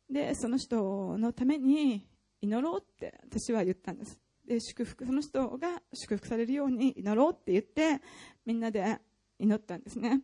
[0.09, 2.07] で、その人のために
[2.41, 4.21] 祈ろうって私は言ったんです。
[4.47, 8.01] で、祝福、その人が祝福されるように祈ろうって言って、
[8.47, 8.99] みんなで
[9.39, 10.21] 祈ったんですね。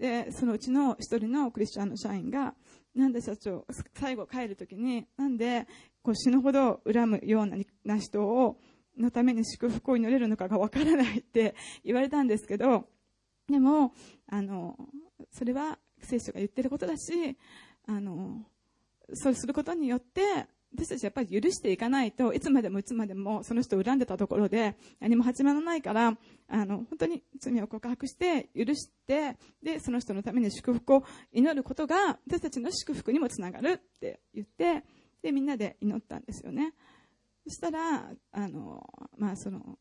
[0.00, 2.54] で、そのうちの一人のクリスチャンの社員が、
[2.94, 5.68] なんで社長、最後帰るときに、なんで
[6.02, 7.46] こう死ぬほど恨むよう
[7.84, 8.58] な人を、
[8.98, 12.88] のために祝福を祈れるのかがわからないって言われたんですけど、
[13.48, 13.92] でも、
[14.26, 14.76] あの、
[15.30, 17.36] それは聖書が言ってることだし、
[17.86, 18.42] あの、
[19.12, 26.16] そうすることによって、私たちやっぱり許していかないといつまでもいつまでもその人を恨んでたところで何も始まらないから
[26.48, 34.84] あの本当に罪を告白して許してでその人のために祝福を祈ることが私たちの祝福にもつながるって言って
[35.22, 36.72] でみんなで祈ったんですよね。
[37.46, 39.78] そしたら、あの、まあ、その、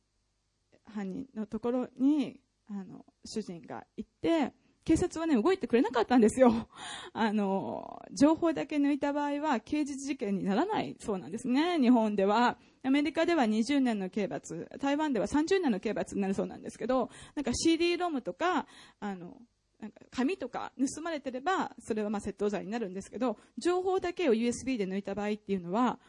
[0.85, 4.53] 犯人のところに、あの、主人が行って、
[4.89, 6.67] 警察はね、動いてくれなかったんですよ。
[7.13, 12.57] あの、情報だけ抜いた場合は刑事事件にならないそうなんですね、日本では。
[12.81, 18.65] アメリカでは20年の刑罰、台湾では30年の刑罰になるそうなんですけど、なんか CD ロムとか、
[18.99, 19.39] あの、
[19.79, 25.99] なんか紙とか盗まれてれば、それはまあ窃盗罪になるんですけど、情報だけを USB で抜いた場合っていうのは、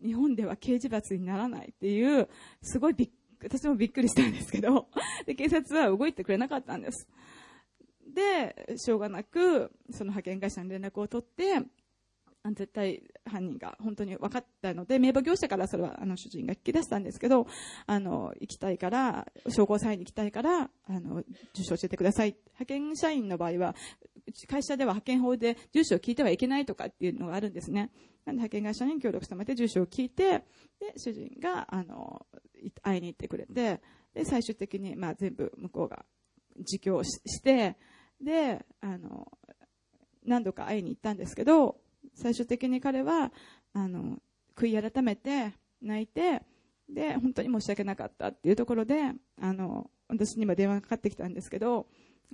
[0.00, 2.28] 日本では刑事罰にならないっていう、
[2.62, 3.10] すごいびっ
[3.42, 4.88] 私もびっくりしたんですけど、
[5.26, 7.08] で、警察は動いてくれなかったんです。
[8.12, 11.62] で、しょうがなく、その派遣会社に連絡を取って、
[12.52, 17.46] 絶対犯人が本当に分かったので、名簿業者からそれはあの主人が聞き出したんですけど、
[17.86, 22.36] あの、行きたいから、証拠サインに行きたいから、あの、住所教えてください。
[22.46, 23.74] 派遣社員の場合は、
[24.48, 27.90] 会社では派遣法で住所を聞いてはいけないとかっていうのがあるんですね。
[28.24, 30.44] なんで派遣会社に協力してもらって住所を聞いて、
[30.78, 32.26] で、主人が、あの、
[32.82, 33.80] 会いに行ってくれて、
[34.14, 36.06] で、最終的に、まあ全部向こうが
[36.56, 37.76] 自供して、
[38.20, 39.26] で、あの、
[40.24, 41.80] 何度か会いに行ったんですけど、
[42.14, 43.32] 最終的に彼は、
[43.72, 44.18] あの、
[44.56, 46.42] 悔い改めて、泣いて、
[46.88, 51.86] で、本当に申し訳なかったっていうところで、あの、私にも電話がかかってきたんですけど、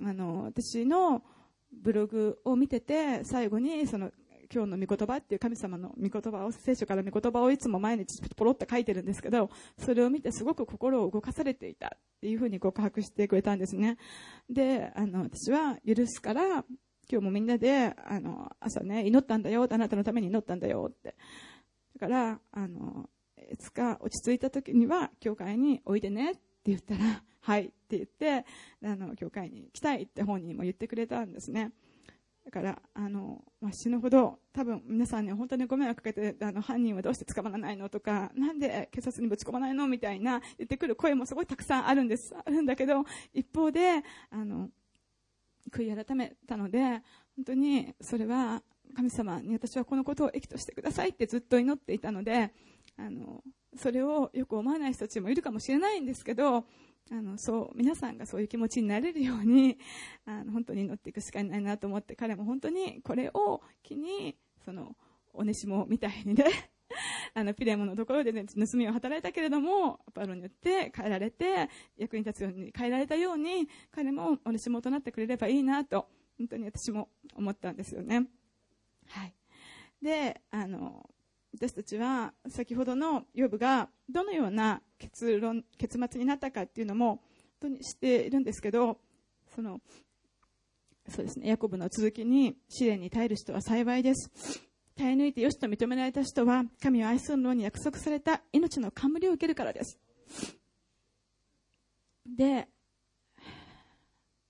[0.03, 1.23] あの、私の
[1.71, 4.11] ブログを見てて、最後に、その、
[4.53, 13.97] 今日の御言葉っていう神様の御言葉を、聖書から御言葉をいつも毎日ポロって書いてるんですけど、それを見てすごく心を動かされていたっていうふうに告白してくれたんですね。
[14.49, 16.65] で、あの、私は許すから、
[17.09, 21.15] 今日もみんなで、あの、朝ね、祈ったんだよ、あなたのために祈ったんだよって。
[21.99, 23.09] だから、あの、
[23.51, 28.45] いつか落ち着いた時には、教会においでねって言ったら、はいって言って、
[28.83, 31.71] あの、教会に来たいって本人も言ってくれたんですね。
[32.47, 39.85] だから、あの、まあ、死ぬほど、多分皆さんに本当にご迷惑かけて、あの、犯人はどうして捕まらないのとか、なんで警察にぶち込まないの？
[39.85, 42.33] みたいな言ってくる声もすごいたくさんあるんです。
[42.33, 44.69] あるんだけど、一方で、あの、
[45.71, 46.79] 悔い改めたので、
[47.35, 48.63] 本当にそれは
[48.95, 52.53] 神様に私はこのことを益としてくださいってずっと祈っていたので、
[52.95, 53.43] あの、
[53.75, 56.63] それをよく思わない人たちもいるかもしれないんですけど、
[57.11, 59.77] あの、そう、皆さんがそういう気持ちになれるように、
[60.25, 64.95] あの、本当に祈っていくしかないなと思って、彼も本当にこれを機に、その、
[65.33, 66.43] おねしもみたいにね、
[67.33, 78.27] あの、ピレモのところでね、盗みを働いたけれども、パロによって変えられて、役に立つように変えられたように、彼もおねしもとなってくれればいいなと、本当に私も思ったんですよね。
[79.07, 79.33] はい。
[80.01, 81.09] で、あの、
[81.53, 87.19] 私たちは先ほどのヨブがどのような結論、結末になったかっていうのも本
[87.61, 88.99] 当に知っているんですけど、
[89.55, 89.81] その、
[91.09, 94.29] そうですね、ヤコブの続きに試練に耐える人は幸いです。
[94.95, 99.99] 耐え抜いてよしと認められた人は神を愛するのに約束された命の冠を受けるからです。
[102.25, 102.67] で、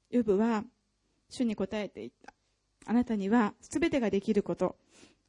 [0.10, 0.64] ヨブは
[1.30, 2.34] 主に答えていった。
[2.86, 4.78] あなたには全てができること、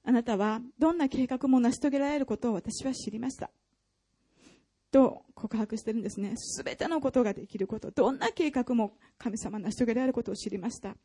[0.08, 3.50] あなたはどんな計画も成し遂げられることを私は知りました。
[4.90, 6.32] と告白してるんですね。
[6.36, 10.96] すべてのことができること、どんな計画も神様成し遂げられることを知りました。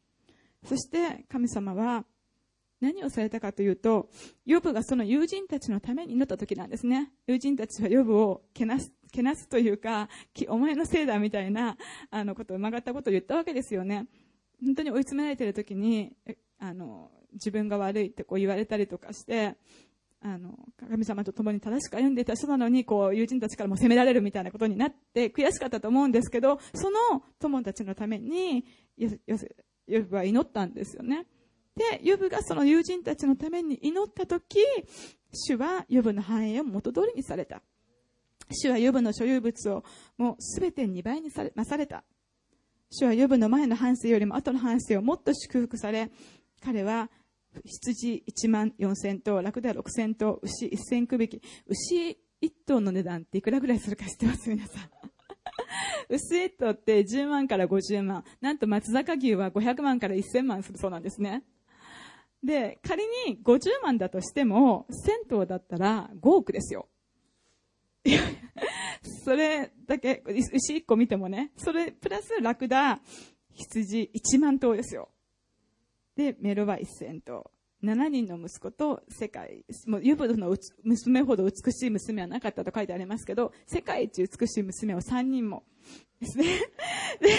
[0.63, 2.05] そして神様は
[2.79, 4.09] 何をされたかというと、
[4.45, 7.11] ヨブがその友人たちのために祈った時なんですね。
[7.27, 10.07] 友人たちはヨブをけなす、けなすというか、
[10.47, 11.77] お前のせいだみたいな、
[12.09, 14.07] あのことを曲がったことを言ったわけですよね。
[14.63, 16.15] 本当に追い詰められている時に、
[16.57, 19.55] あの、自分が悪いってこう言われたりとかして、
[20.21, 20.57] あの、
[20.89, 28.65] 神様と共に正しく歩んでいた人なのに、こう、友人たちからも責められるみたいなことになって、悔しかったと思うんですけど、その友たちのために、
[28.97, 31.27] ヨブは祈ったんですよね。
[31.75, 34.59] で、ヨブがその友人たちのために祈ったとき、
[35.33, 37.61] 主はヨブの繁栄を元通りにされた。
[38.49, 39.83] 主はヨブの所有物を
[40.17, 42.03] もうすべて2倍にされ、なされた。
[42.89, 46.11] 主はヨブの前の半生よりも後の半生をもっと祝福され、
[46.63, 47.09] 彼は
[47.63, 54.49] 羊1万4000頭、ラクダ6000頭、牛1000区引き、牛1頭の値段っていくらぐらいするか知ってます？
[54.49, 54.89] 皆さん。
[56.09, 58.23] 牛1頭って10万から50万。
[58.41, 61.43] なんと松坂牛は500万から1000万するそうなんですね。
[62.43, 64.85] で、仮に50万だとしても、
[65.25, 66.89] 1000頭だったら5億ですよ。
[69.23, 73.01] それだけ、牛1個見てもね、それプラスラクダ、
[73.53, 75.12] 羊1万頭ですよ。
[76.15, 77.51] で、メロは1000頭。
[77.83, 85.63] 7人の息子と世界、もうユブの娘ほど美しい娘はなかったと書いてありますけど、世界一美しい娘を3人も
[86.21, 86.45] ですね。
[87.19, 87.29] で、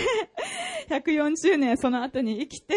[0.95, 2.75] 140年その後に生きて、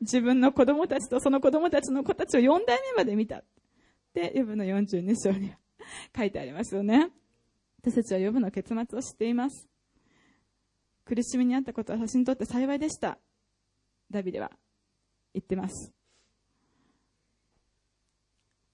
[0.00, 3.42] 自分の子供たちとその子供たちの子たちを4代目まで見た。
[4.14, 5.52] で、ユブの42章に
[6.16, 7.10] 書いてありますよね。
[7.80, 9.68] 私たちは呼ぶの結末を知っています。
[11.04, 13.18] 苦しみにあったことは私にとって幸いでした。
[14.10, 14.52] ダビデは
[15.38, 15.92] 言ってます。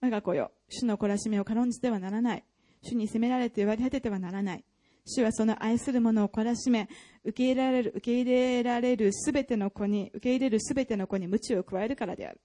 [0.01, 2.45] 我が子よ、主の懲らしめを軽んじてはならない。
[2.83, 4.65] 主に責められて割り果ててはならない。
[5.07, 6.89] 主はその愛する者を懲らしめ、
[7.25, 12.41] 受け入れられる、受け入れられるすべての子に、受け入れるすべての子に鞭を加えるからである。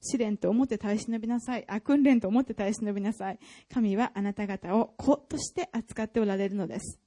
[0.00, 1.64] 試練と思って耐え忍びなさい。
[1.68, 3.38] あ、訓練と思って耐え忍びなさい。
[3.72, 7.00] 神はあなた方を子として扱っておられるのです。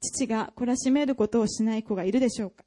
[0.00, 2.64] 父が懲らしめることをしない子がいるでしょうか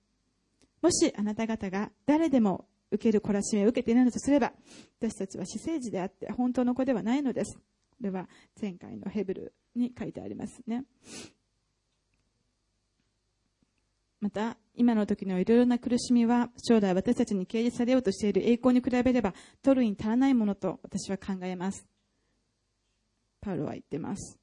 [0.82, 4.54] もしあなた方が誰でも受ける懲らしめを受けていないのとすれば、
[5.00, 7.58] 私たちは私生児であって本当の子ではないのです。
[7.58, 7.62] こ
[8.02, 8.28] れは
[8.60, 10.86] 前回のヘブルに書いてありますね。
[14.22, 21.88] また、今の時のいろいろな苦しみは、将来私たちに掲示されようとしている栄光に比べれば、取るに足らないものと私は考えます。
[23.40, 24.38] パウロは言ってます。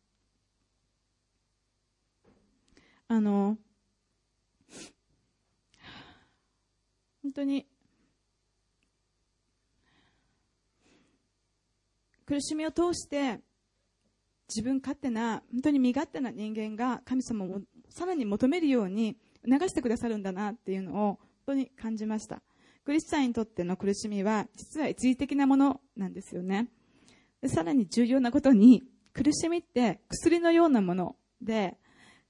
[3.08, 3.58] あの、
[7.22, 7.66] 本当に、
[12.26, 13.40] 苦しみを通して、
[14.48, 22.42] 自分勝手な、本当に身勝手な人間が神様をさらに求めるように流してくださるんだなっていうのを本当に感じました。
[22.84, 26.68] クリスチャンにとっての苦しみは実は一時的なものなんですよね。
[27.46, 31.76] さらに重要なことに苦しみって薬のようなもので、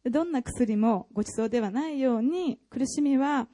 [0.04, 3.48] どんな薬もごちそうではないように苦しみは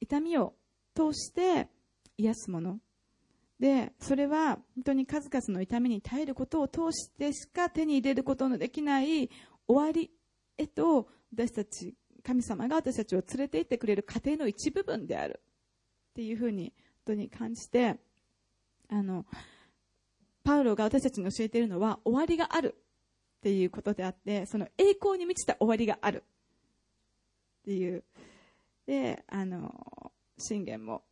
[0.00, 0.54] 痛みを
[0.94, 1.68] 通して
[2.18, 2.78] 癒すもの。
[3.58, 9.30] で、それは本当に数々の痛みに耐えることを通してしか手に入れることのできない
[9.66, 10.10] 終わり
[10.58, 15.40] へと私たち神様が私たちを連れて行ってくれる過程の一部分である。
[16.10, 16.72] っていうふうに
[17.06, 17.96] 本当に感じて
[18.88, 19.26] あの
[20.44, 22.76] パウロが私たちに教えているのは終わりがある
[23.38, 26.22] っていうことであってその栄光に満ちた終わりがある。
[27.62, 28.04] っていう。
[28.86, 31.02] であの信玄も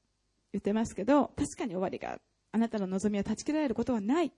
[0.53, 2.23] 言ってますけど確かに終わりがある。
[2.53, 4.33] あなたの望みは断ち切られることはない。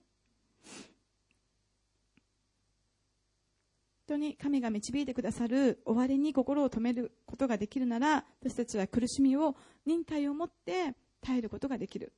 [4.07, 9.57] 本当に神が導いてくださる終わりに心を止めることができるなら私たちは苦しみを
[9.87, 12.13] 忍耐を持って耐えることができる。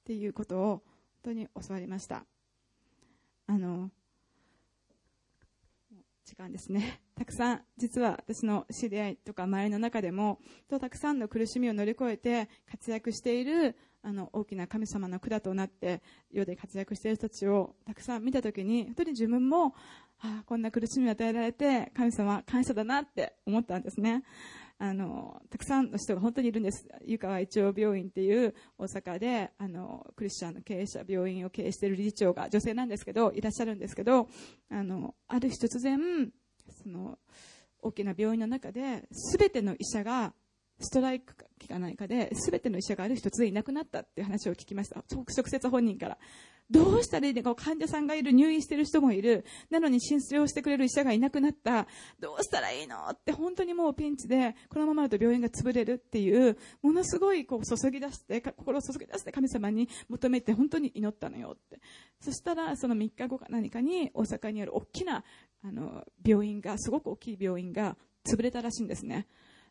[0.00, 0.82] っていうことを本
[1.24, 2.24] 当に教わりました。
[3.48, 3.90] あの
[6.24, 7.00] 時間ですね。
[7.14, 10.38] たくさん実は私の知り合いとか周りの中でも
[10.68, 13.76] とたくさんの苦しみを乗り越えて活躍している
[14.06, 16.00] あの大きな神様の管となって
[16.30, 19.74] 世で活躍している人たちをたくさん見た時に本当に自分も
[20.20, 24.22] ああこんな苦しみを与えられて神様感謝だなって思ったんですね。
[24.78, 26.86] あのたくさんの人が本当にいるんです。
[27.04, 34.28] 湯川一応病院っていう大阪であのクリスチャンの経営者病院を経営している理事長が女性なんですけどいらっしゃるんですけど
[34.70, 36.30] あのある日突然
[36.84, 37.18] その
[37.82, 40.32] 大きな病院の中で全ての医者が
[40.78, 41.34] ストライク
[41.66, 46.18] かないかで全ての医者がある日突然いなくなったっていう話を聞きました直接本人から
[46.70, 49.44] どうしたらいいのか患者さんがいる、入院している人もいる。
[49.70, 51.86] なのに診療してくれる医者がいなくなった。
[52.18, 61.80] どうしたらいいのって本当にもうピンチで、このままだと病院が潰れるっていう、ものすごいこう注ぎ出して、心を注ぎ出して神様に求めて本当に祈ったのよって。
[62.20, 65.22] そしたら、その3日後か何かに大阪にある大きな、
[65.62, 69.28] あの、病院が、すごく大きい病院が潰れたらしいんですね。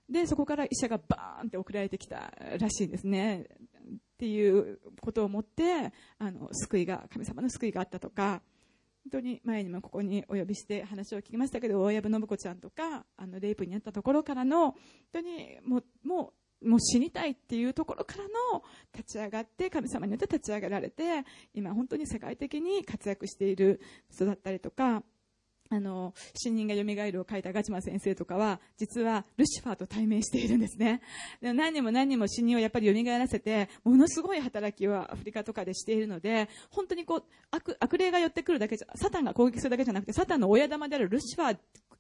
[0.10, 3.48] で、そこから医者がバーンって送られてきたらしいんですね。
[4.16, 8.42] っていうことをもってあの救いが神様の救いがあったとか
[9.04, 14.76] 本当に前にもここにお呼びして話を聞きましたけど大藪信子ちゃんとかあのレイプにあったところからの本
[15.14, 16.34] 当にもうも
[16.64, 25.04] うもう死にたいっていうところからの立ち上がって神様によって立ち上げられて今本当に世界的に活躍している人だったりとか
[25.70, 31.02] あの、死人が蘇るを書いたガチマ先生とかは、実はルシファーと対面しているんですね。
[31.42, 41.58] で何人も何人も死人をやっぱり蘇らせて、ものすごい働きをアフリカとかでしているので、本当にこう、悪、悪霊が寄ってくるだけじゃ、サタンが攻撃するだけじゃなくて、サタンの親玉であるルシファー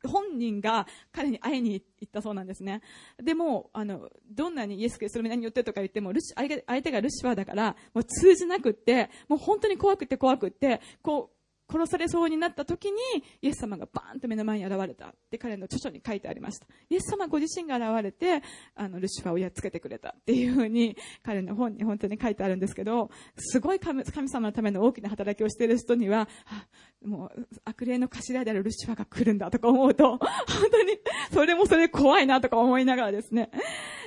[0.07, 2.81] 本人が彼に会いに行ったそうなんですね。
[3.21, 11.34] でも、あの、どんなにイエス・キリストの皆によってとか言っても、ルシ相手がルシファーだから、もう通じなくって、もう本当に怖くて怖くって、こう、
[11.69, 12.99] 殺されそうになった時に
[13.41, 16.67] イエス様がバーンと目の前に現れたって彼の著書に書いてありました。
[16.89, 18.41] イエス様ご自身が現れて
[18.75, 26.27] あのルシファーをやっつけてくれたっていうふうに彼の本に本当に書いてあるんですけどすごい神様のための大きな働きをしている人には
[27.03, 30.19] もう悪霊の頭であるルシファーが来るんだとか思うと本
[30.71, 30.99] 当に
[31.31, 33.49] それもそれ怖いなとか思いながらですね。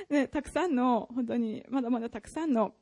[0.09, 2.73] ねたくさんの本当にまだまだたくさんの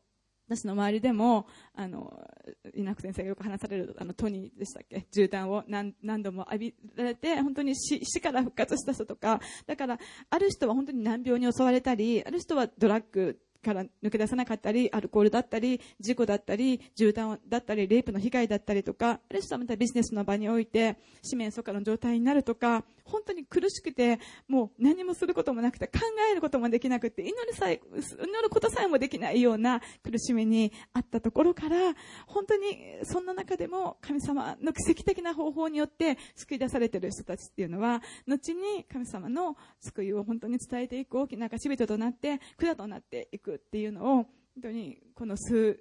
[0.47, 2.25] 私の周りでも、あの、
[2.73, 5.05] 稲子先生がよく話される、あの、トニーでしたっけ？
[5.11, 25.99] 銃弾を何何度も浴びられて、本当に死死から復活した人とか、だから、ある人は本当に難病に襲われたり、ある人はドラッグから抜け出さなかったり、アルコールだったり、事故だったり、銃弾だったり、レイプの被害だったりとか、ある人はまたビジネスの場において、四面楚歌の状態になるとか、本当に苦しくて、もう何もすることもなくて、考
[26.31, 31.95] えることもできなくて、祈るさえ、祈ることさえもできないような苦しみにあったところから、
[32.27, 44.27] 本当にそんな中でも神様の奇跡的な方法によって救い出されている人たちっていうのは、後に神様の救いを本当に伝えていく大きな証人となって、管となっていくっていうのを、本
[44.63, 45.79] 当にこの数、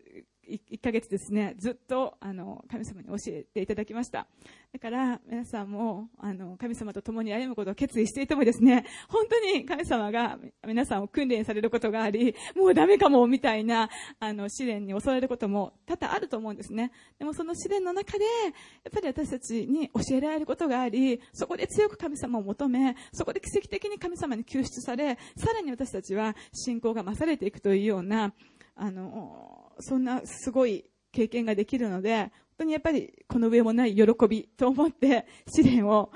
[0.48, 4.26] 1ヶ月ですね、ずっとあの神様に教えていただきました。
[4.72, 13.88] だから皆さんもあの神様と共に歩むことを決意していてもですね、本当に神様が皆さんを訓練されることがあり、もうダメかもみたいな
[14.20, 16.92] あの試練に襲われることも多々あると思うんですね。
[17.18, 18.50] でもその試練の中で、や
[18.90, 28.32] っぱり私たちに教えられることがあり、そこで強く神様を求め、そこで奇跡的に神様に救出され、さらに私たちは信仰が増されていくというような、
[28.74, 36.10] あの、そんなすごい経験ができるので、本当にやっぱりこの上もない喜びと思って試練を、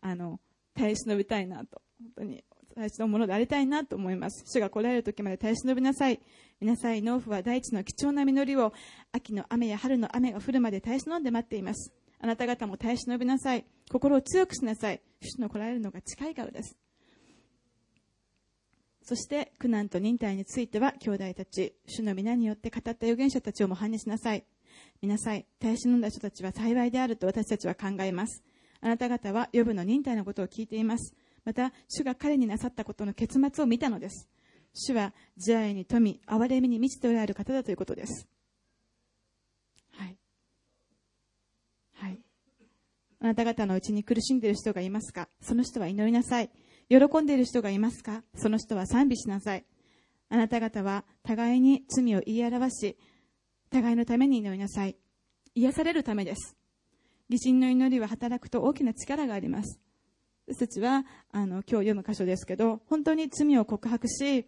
[0.00, 0.40] あの、
[0.74, 2.44] 耐え忍びたいなと、本当に
[2.74, 4.44] 耐え忍ぶものでありたいなと思います。
[4.46, 6.20] 主が来られる時まで耐え忍びなさい。
[6.60, 8.72] 見なさい、農夫は大地の貴重な実りを、
[9.12, 11.92] 秋の雨や春の雨が降るまで耐え忍んで待っています。
[12.18, 13.64] あなた方も耐え忍びなさい。
[13.90, 15.00] 心を強くしなさい。
[15.20, 16.76] 主の来られるのが近いからです。
[19.08, 24.44] そして苦難と忍耐については兄弟たち主の皆によって語った預言者たちを模範にしなさい。
[25.00, 25.46] 見なさい。
[25.60, 28.42] 耐え忍んだ人たちは幸いであると私たちは考えます。
[28.80, 31.14] あなた方は予部の忍耐のことを聞いています。
[31.44, 34.28] また主が彼になさったことの結末を見たのです。
[34.74, 38.26] 主は慈愛に富み憐れみに満ちておられる方だということです。
[39.92, 40.16] はい。
[41.94, 42.18] はい。
[43.20, 45.28] あなた方のうちに苦しんでいる人がいますか？
[45.40, 46.50] その人は祈りなさい。
[46.88, 48.22] 喜んでいる人がいますか？
[48.34, 49.64] その人は賛美しなさい。
[50.28, 52.98] あなた方は互いに罪を言い表し、
[53.70, 54.96] 互いのために祈りなさい。
[55.54, 56.56] 癒されるためです。
[57.28, 59.80] 義人の祈りは働くと大きな力があります。
[60.46, 64.46] 私たちは、あの、今日読む箇所ですけど、本当に罪を告白し、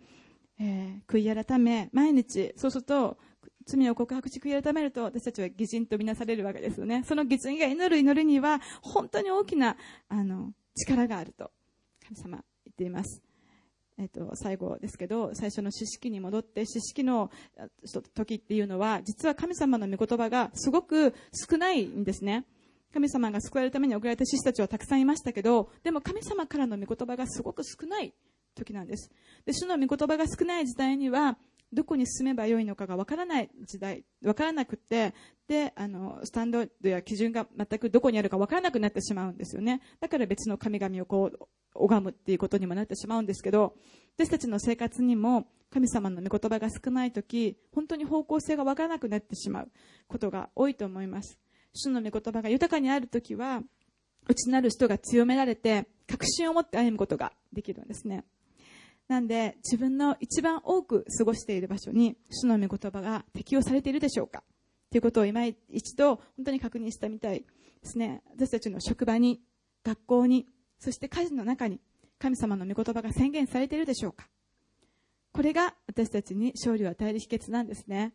[0.61, 3.19] えー、悔い改め、毎日、そうすると、
[3.67, 7.05] 罪を告白し悔い改めると私たちは義人とみなされるわけですよね。
[7.07, 9.77] その義人が祈る祈りには本当に大きな
[10.09, 11.51] あの力があると
[12.09, 13.23] 神様言っています。
[13.99, 17.31] えっと、最後ですけど、最初の知識に戻って、知識の
[18.15, 22.47] 時っていうのは、実は神様の御言葉がすごく少ないんですね。
[22.95, 28.15] 神様が救われるために送られた獅子たちはたくさんいましたけど、でも神様からの御言葉がすごく少ない
[28.55, 29.11] 時なんです。
[29.45, 31.37] で、主の御言葉が少ない時代には、
[31.73, 35.15] どこに進めばよいのかがわからない時代、わからなくて、
[35.47, 39.83] で、あの、スタンドや基準が全くどこにあるかわからなくなってしまうんですよね。
[40.01, 43.75] だから別の神々をこう、拝むっていうことにもなってしまうんですけど、
[44.17, 49.71] 私たちの生活にも神様の御言葉が少ないとき、本当に方向性がわからなくなってしまう
[50.09, 51.39] ことが多いと思います。
[51.75, 53.63] 主の御言葉が豊かにあるときは、
[54.27, 58.25] 内なる人が強められて、確信を持って歩むことができるんですね。
[59.09, 64.45] なんで、自分の一番多く過ごしている場所に、主の御言葉が適用されているでしょうか？
[64.91, 67.45] ということを今一度、本当に確認したみたいで
[67.83, 68.23] すね。
[68.37, 69.41] 私たちの職場に、
[69.83, 70.47] 学校に、
[70.79, 71.81] そして家事の中に、
[72.19, 74.29] 神様の御言葉が宣言されているでしょうか？
[75.33, 78.13] これが私たちに勝利を与える秘訣なんですね。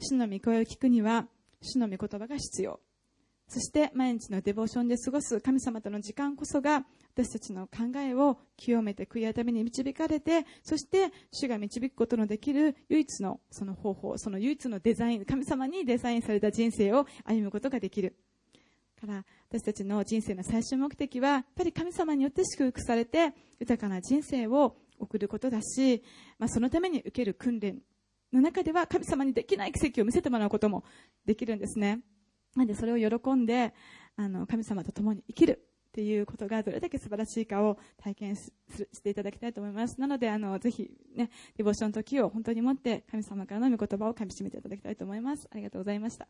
[0.00, 1.26] 主の御声を聞くには、
[1.60, 2.80] 主の御言葉が必要。
[3.46, 18.16] そして毎日のデボーションで過ごす神様との時間こそが私たちの考えを清めて悔い改めに導かれて、そして主が導くことのできる唯一のその方法、その唯一のデザイン、神様にデザインされた人生を歩むことができる。
[19.06, 26.02] から私たちの人生の最終目的は、やっぱり神様によって祝福されて豊かな人生を送ることだし、
[26.38, 27.78] まあ、そのために受ける訓練
[28.32, 30.84] の中では神様にできない奇跡を見せてもらうことも
[31.26, 32.00] できるんですね。
[32.56, 33.74] なんでそれを喜んで、
[34.16, 38.50] あの、神様と共に生きるっていうことがどれだけ素晴らしいかを体験し
[39.00, 40.00] ていただきたいと思います。
[40.00, 45.46] なので、あの、ぜひね、デボーションの時を本当に持って神様からの御言葉を噛み締めていただきたいと思います。
[45.52, 46.26] ありがとうございました。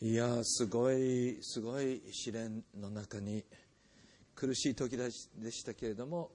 [0.00, 3.44] いやすごいすごい試練の中に
[4.36, 6.30] 苦しい時でしたけれども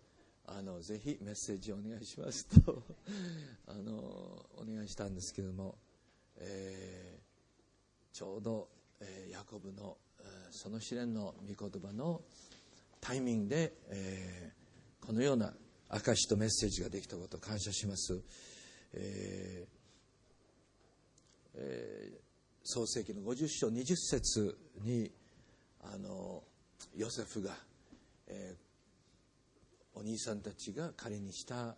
[0.57, 2.83] あのぜひメッセージをお願いしますと。
[3.67, 3.93] あの
[4.57, 5.77] お願いしたんですけれども、
[6.37, 12.23] えー、ちょうど、えー、ヤコブの、えー、その試練の御言葉の
[12.99, 15.55] タイミングで、えー、このような
[15.89, 18.21] 証とメッセージができたことを感謝します、
[18.93, 19.81] えー
[21.55, 22.19] えー、
[22.63, 25.11] 創世紀の50章20節に
[25.81, 26.43] あの
[26.95, 27.55] ヨセフが、
[28.27, 28.70] えー、
[29.95, 31.75] お兄さんたちが彼にした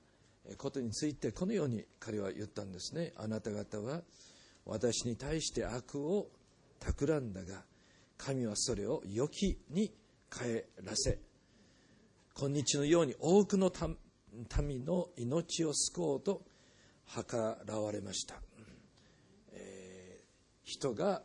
[0.57, 3.13] ことについてこのように彼は言ったんですね。
[3.17, 4.01] あなた方は
[4.65, 6.29] 私に対して悪を
[6.79, 7.63] 企んだが
[8.17, 9.93] 神はそれを良きに
[10.31, 11.19] 変えらせ
[12.35, 13.71] 今日のように多くの
[14.61, 16.41] 民の命を救おうと
[17.13, 18.35] 計らわれました、
[19.51, 20.25] えー、
[20.63, 21.21] 人が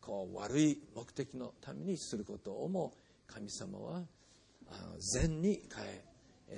[0.00, 2.94] こう悪い目的のためにすることをも
[3.26, 4.02] 神様は
[4.98, 6.04] 善に変え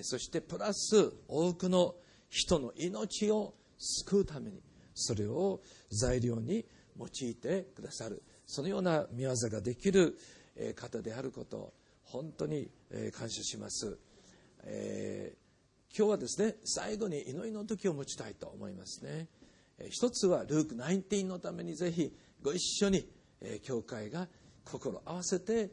[0.03, 1.95] そしてプラス多くの
[2.28, 4.61] 人の命を救うために
[4.95, 5.61] それを
[5.91, 6.64] 材料に
[6.99, 8.22] 用いてくださる。
[8.47, 10.18] そのような見業ができる
[10.74, 11.72] 方であることを
[12.03, 12.70] 本当に
[13.12, 13.99] 感謝します、
[14.64, 19.28] えー、今日はですね最後に祈りの時を持ちたいと思いますね。
[19.91, 22.12] 一つはルーク19のためにぜひ
[22.43, 23.09] ご一緒に
[23.62, 24.26] 教会が
[24.64, 25.70] 心合わせて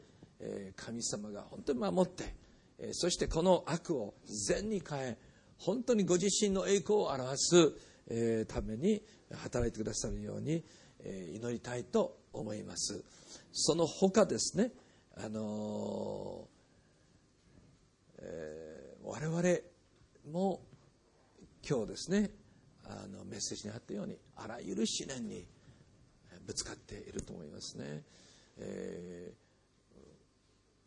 [0.76, 2.34] 神様が本当に守って
[2.92, 5.18] そしてこの悪を善に変え
[5.58, 7.72] 本当にご自身の栄光を表す
[8.46, 9.02] ために
[9.32, 10.62] 働いてくださるように
[11.34, 13.02] 祈りたいと思います。
[13.52, 14.72] その他ですね
[15.16, 16.48] あの
[18.18, 19.42] えー、我々
[20.32, 20.60] も
[21.68, 22.30] 今日ですね
[22.84, 25.46] あのメッセージにあったようにあらゆる試練に
[26.46, 28.02] ぶつかっていると思いますね、
[28.58, 29.32] え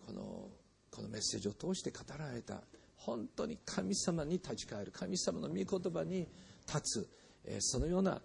[0.03, 0.49] ー、この
[0.91, 2.61] このメッセージを通して語られた。
[2.95, 4.91] 本当に神様に立ち返る。
[4.91, 6.27] 神様の御言葉に
[6.67, 7.09] 立つ、
[7.45, 8.21] え、そのような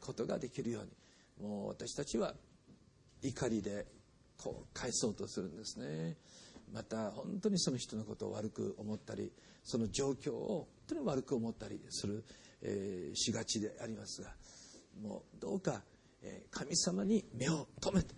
[0.00, 1.48] ことができるように。
[1.48, 2.34] もう私たちは
[3.22, 3.86] 怒りで
[4.36, 6.16] こう返そうとするんですね。
[6.72, 9.30] また本当にその人のことを悪く思ったり
[9.62, 12.24] その状況を本当に悪く思ったりする、
[12.62, 14.30] え、しがちでありますが
[15.02, 15.82] もうどうか、
[16.22, 18.14] え、神様に目を留めて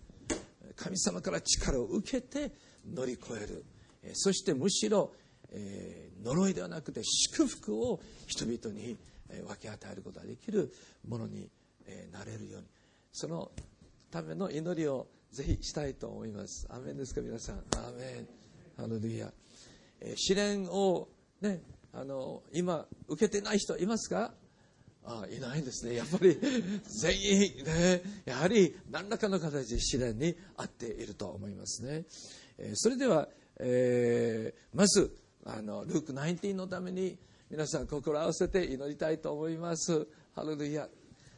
[0.75, 2.51] 神様から力を受けて
[2.85, 3.65] 乗り越える、
[4.13, 5.13] そしてむしろ、
[5.51, 8.97] え呪いではなくて祝福を人々に
[9.47, 10.71] 分け与えることができる
[11.07, 11.49] ものに
[12.11, 12.67] なれるように
[13.11, 13.51] その
[14.11, 16.67] ための祈りをぜひしたいと思います。
[16.69, 17.55] アメンですか皆さん。
[17.55, 18.27] アメン。
[18.77, 19.31] ハレルヤ。
[20.01, 21.07] えー、試練を
[21.41, 21.61] ね、
[21.93, 24.33] あの、今受けてない人いますか？
[25.03, 25.95] あいないですね。
[25.95, 26.37] やっぱり
[27.01, 32.05] 全員ね、やはり何らかの形で試練にあっていると思いますね。
[32.57, 33.29] えー、それでは、
[33.59, 37.17] えー、まず、あの、ルーク19のために
[37.49, 40.07] 皆さん心を合わせて祈りたいと思います。
[40.35, 40.87] ハレルヤ。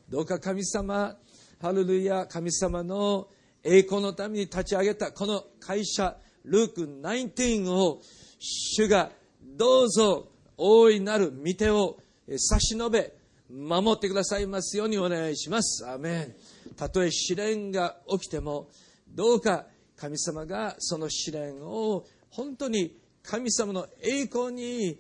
[0.10, 1.16] どうか神様、
[1.62, 3.28] ハレルヤ、神様の
[3.64, 6.16] 栄光のために立ち上げたこの会社、
[6.46, 8.02] ルーク19を
[8.40, 9.12] 主が
[9.42, 11.98] どうぞ大いなる御手を
[12.38, 13.14] 差し伸べ、
[13.50, 15.86] 守ってくださいますようにお願いします。
[15.88, 16.36] アメン。
[16.76, 18.70] たとえ試練が起きても、
[19.10, 19.66] どうか
[20.00, 25.00] 神様がその試練を本当に神様の栄光に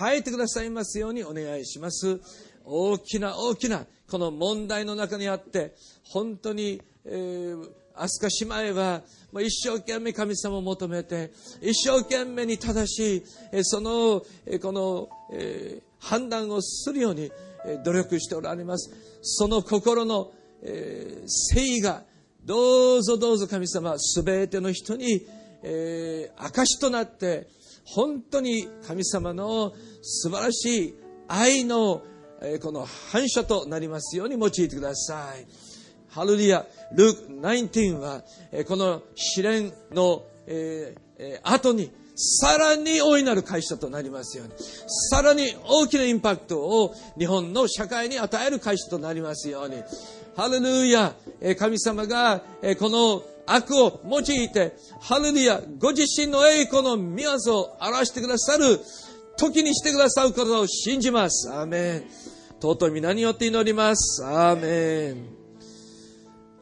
[0.00, 2.20] 変えてくださいますようにお願いします。
[2.64, 11.30] 大きな大きなこの問題の中にあって、本当に、えー、飛鳥姉妹は、もう一生懸命神様を求めて、
[11.60, 14.22] 一生懸命に正しい、その、
[14.60, 17.30] この、えー、判断をするように
[17.84, 18.90] 努力しておられます。
[19.22, 20.32] その心の、
[20.62, 22.04] えー、誠意が、
[22.44, 25.26] どうぞどうぞ神様、すべての人に、
[25.62, 27.48] えー、証となって、
[27.84, 29.72] 本当に神様の
[30.02, 30.94] 素晴らしい
[31.26, 32.02] 愛の、
[32.40, 35.46] えー、この反射となりますように用いてください。
[36.08, 38.22] ハルリア、ルーク19は、
[38.66, 44.52] この試練の、えー、後に、さらに大いなる会社となりますように、
[45.10, 49.76] さらに大きなインパクトを日本の社会に与える会社となりますように、
[50.38, 51.16] ハレルヤ、
[51.58, 52.44] 神様が
[52.78, 58.78] この悪を用いて、ハレルヤ、ご自身の栄光の御業を表してくださる
[59.36, 61.50] 時にしてくださることを信じます。
[61.50, 62.04] アーメン。
[62.60, 64.24] 尊い皆によって祈ります。
[64.24, 65.26] アーメン。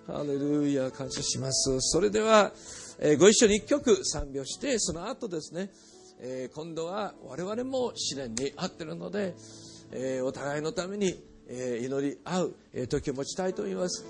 [0.07, 1.79] ハレルヤ、感謝します。
[1.81, 2.55] それでは、
[3.19, 5.71] ご一緒に一曲賛美をして、その後ですね、
[6.55, 9.35] 今度は我々も試練に合っているので、
[10.25, 14.05] お互いのために、え祈り合う、え時を持ちたいと思います。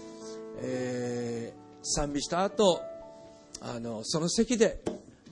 [0.62, 2.80] え賛美した後、
[3.60, 4.82] あの、その席で、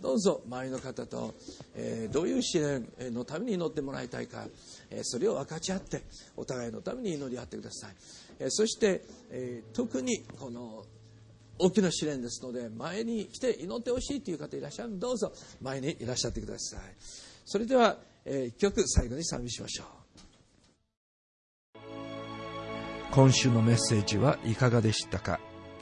[0.00, 1.34] どうぞ周りの方と、
[1.74, 4.46] えどういう試練のために祈ってもらいたいか、
[4.90, 6.02] えそれを分かち合って、
[6.36, 7.94] お互いのために祈り合ってください。
[8.38, 10.84] えそして、え特にこの
[11.58, 15.32] 大きな試練ですので前に来て祈ってほしいという方いらっしゃるどうぞ
[15.62, 16.80] 前にいらっしゃってください
[17.44, 20.03] それでは、えー、曲最後に賛美しましょう
[23.14, 25.38] 今週のメッセージはいかがでしたか？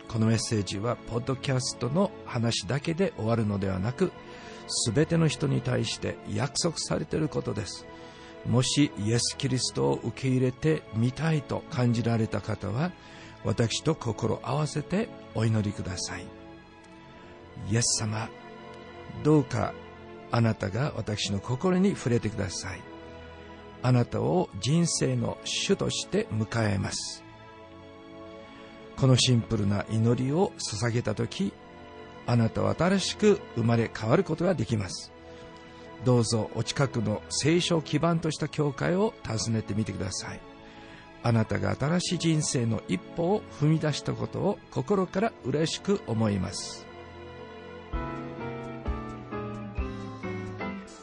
[0.07, 4.13] このメッセージはポッドキャストの話だけで終わるのではなく
[4.85, 7.87] 全ての人に対して約束されていることです。
[8.45, 12.93] もしイエス・キリストを受け入れてみたいと感じられた方は
[13.45, 16.27] 私と心合わせてお祈りください。
[17.71, 18.29] イエス様
[19.25, 19.73] どうか
[20.31, 22.83] あなたが私の心に触れてください。
[23.85, 27.22] あなたを人生の主として迎えます。
[28.97, 31.53] このシンプルな祈りを捧げた時
[32.27, 35.13] あなたは新しく生まれ変わることができます。
[36.05, 40.41] どうぞお近くの聖書を基盤とした教会を訪ねてみてください。
[41.25, 46.87] あなたが新しい人生の一歩を踏み出したことを心から嬉しく思います。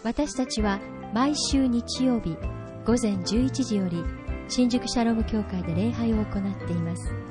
[0.03, 0.79] 私たちは
[1.13, 2.35] 毎週日曜日
[2.85, 4.03] 午前11時より
[4.47, 7.28] 新宿シャロム教会で礼拝を行っています。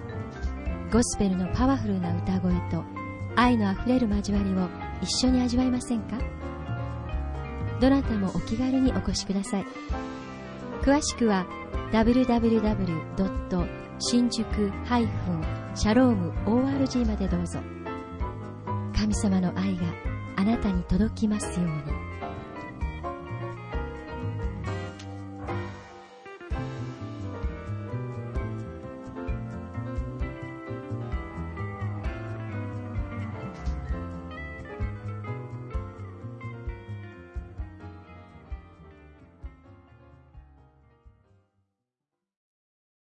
[0.91, 2.83] ゴスペルのパワフルな歌声と
[3.37, 4.69] 愛のあふれる交わりを
[5.03, 6.19] 一緒に味わいませんか？
[7.79, 9.67] どなたもお気軽にお越しください。
[10.83, 11.47] 詳しくは
[11.93, 13.69] www.
[14.01, 17.59] 新宿ハイフンシャローム ORG までどうぞ。
[18.97, 19.83] 神様の愛が
[20.37, 21.98] あなたに届きますように。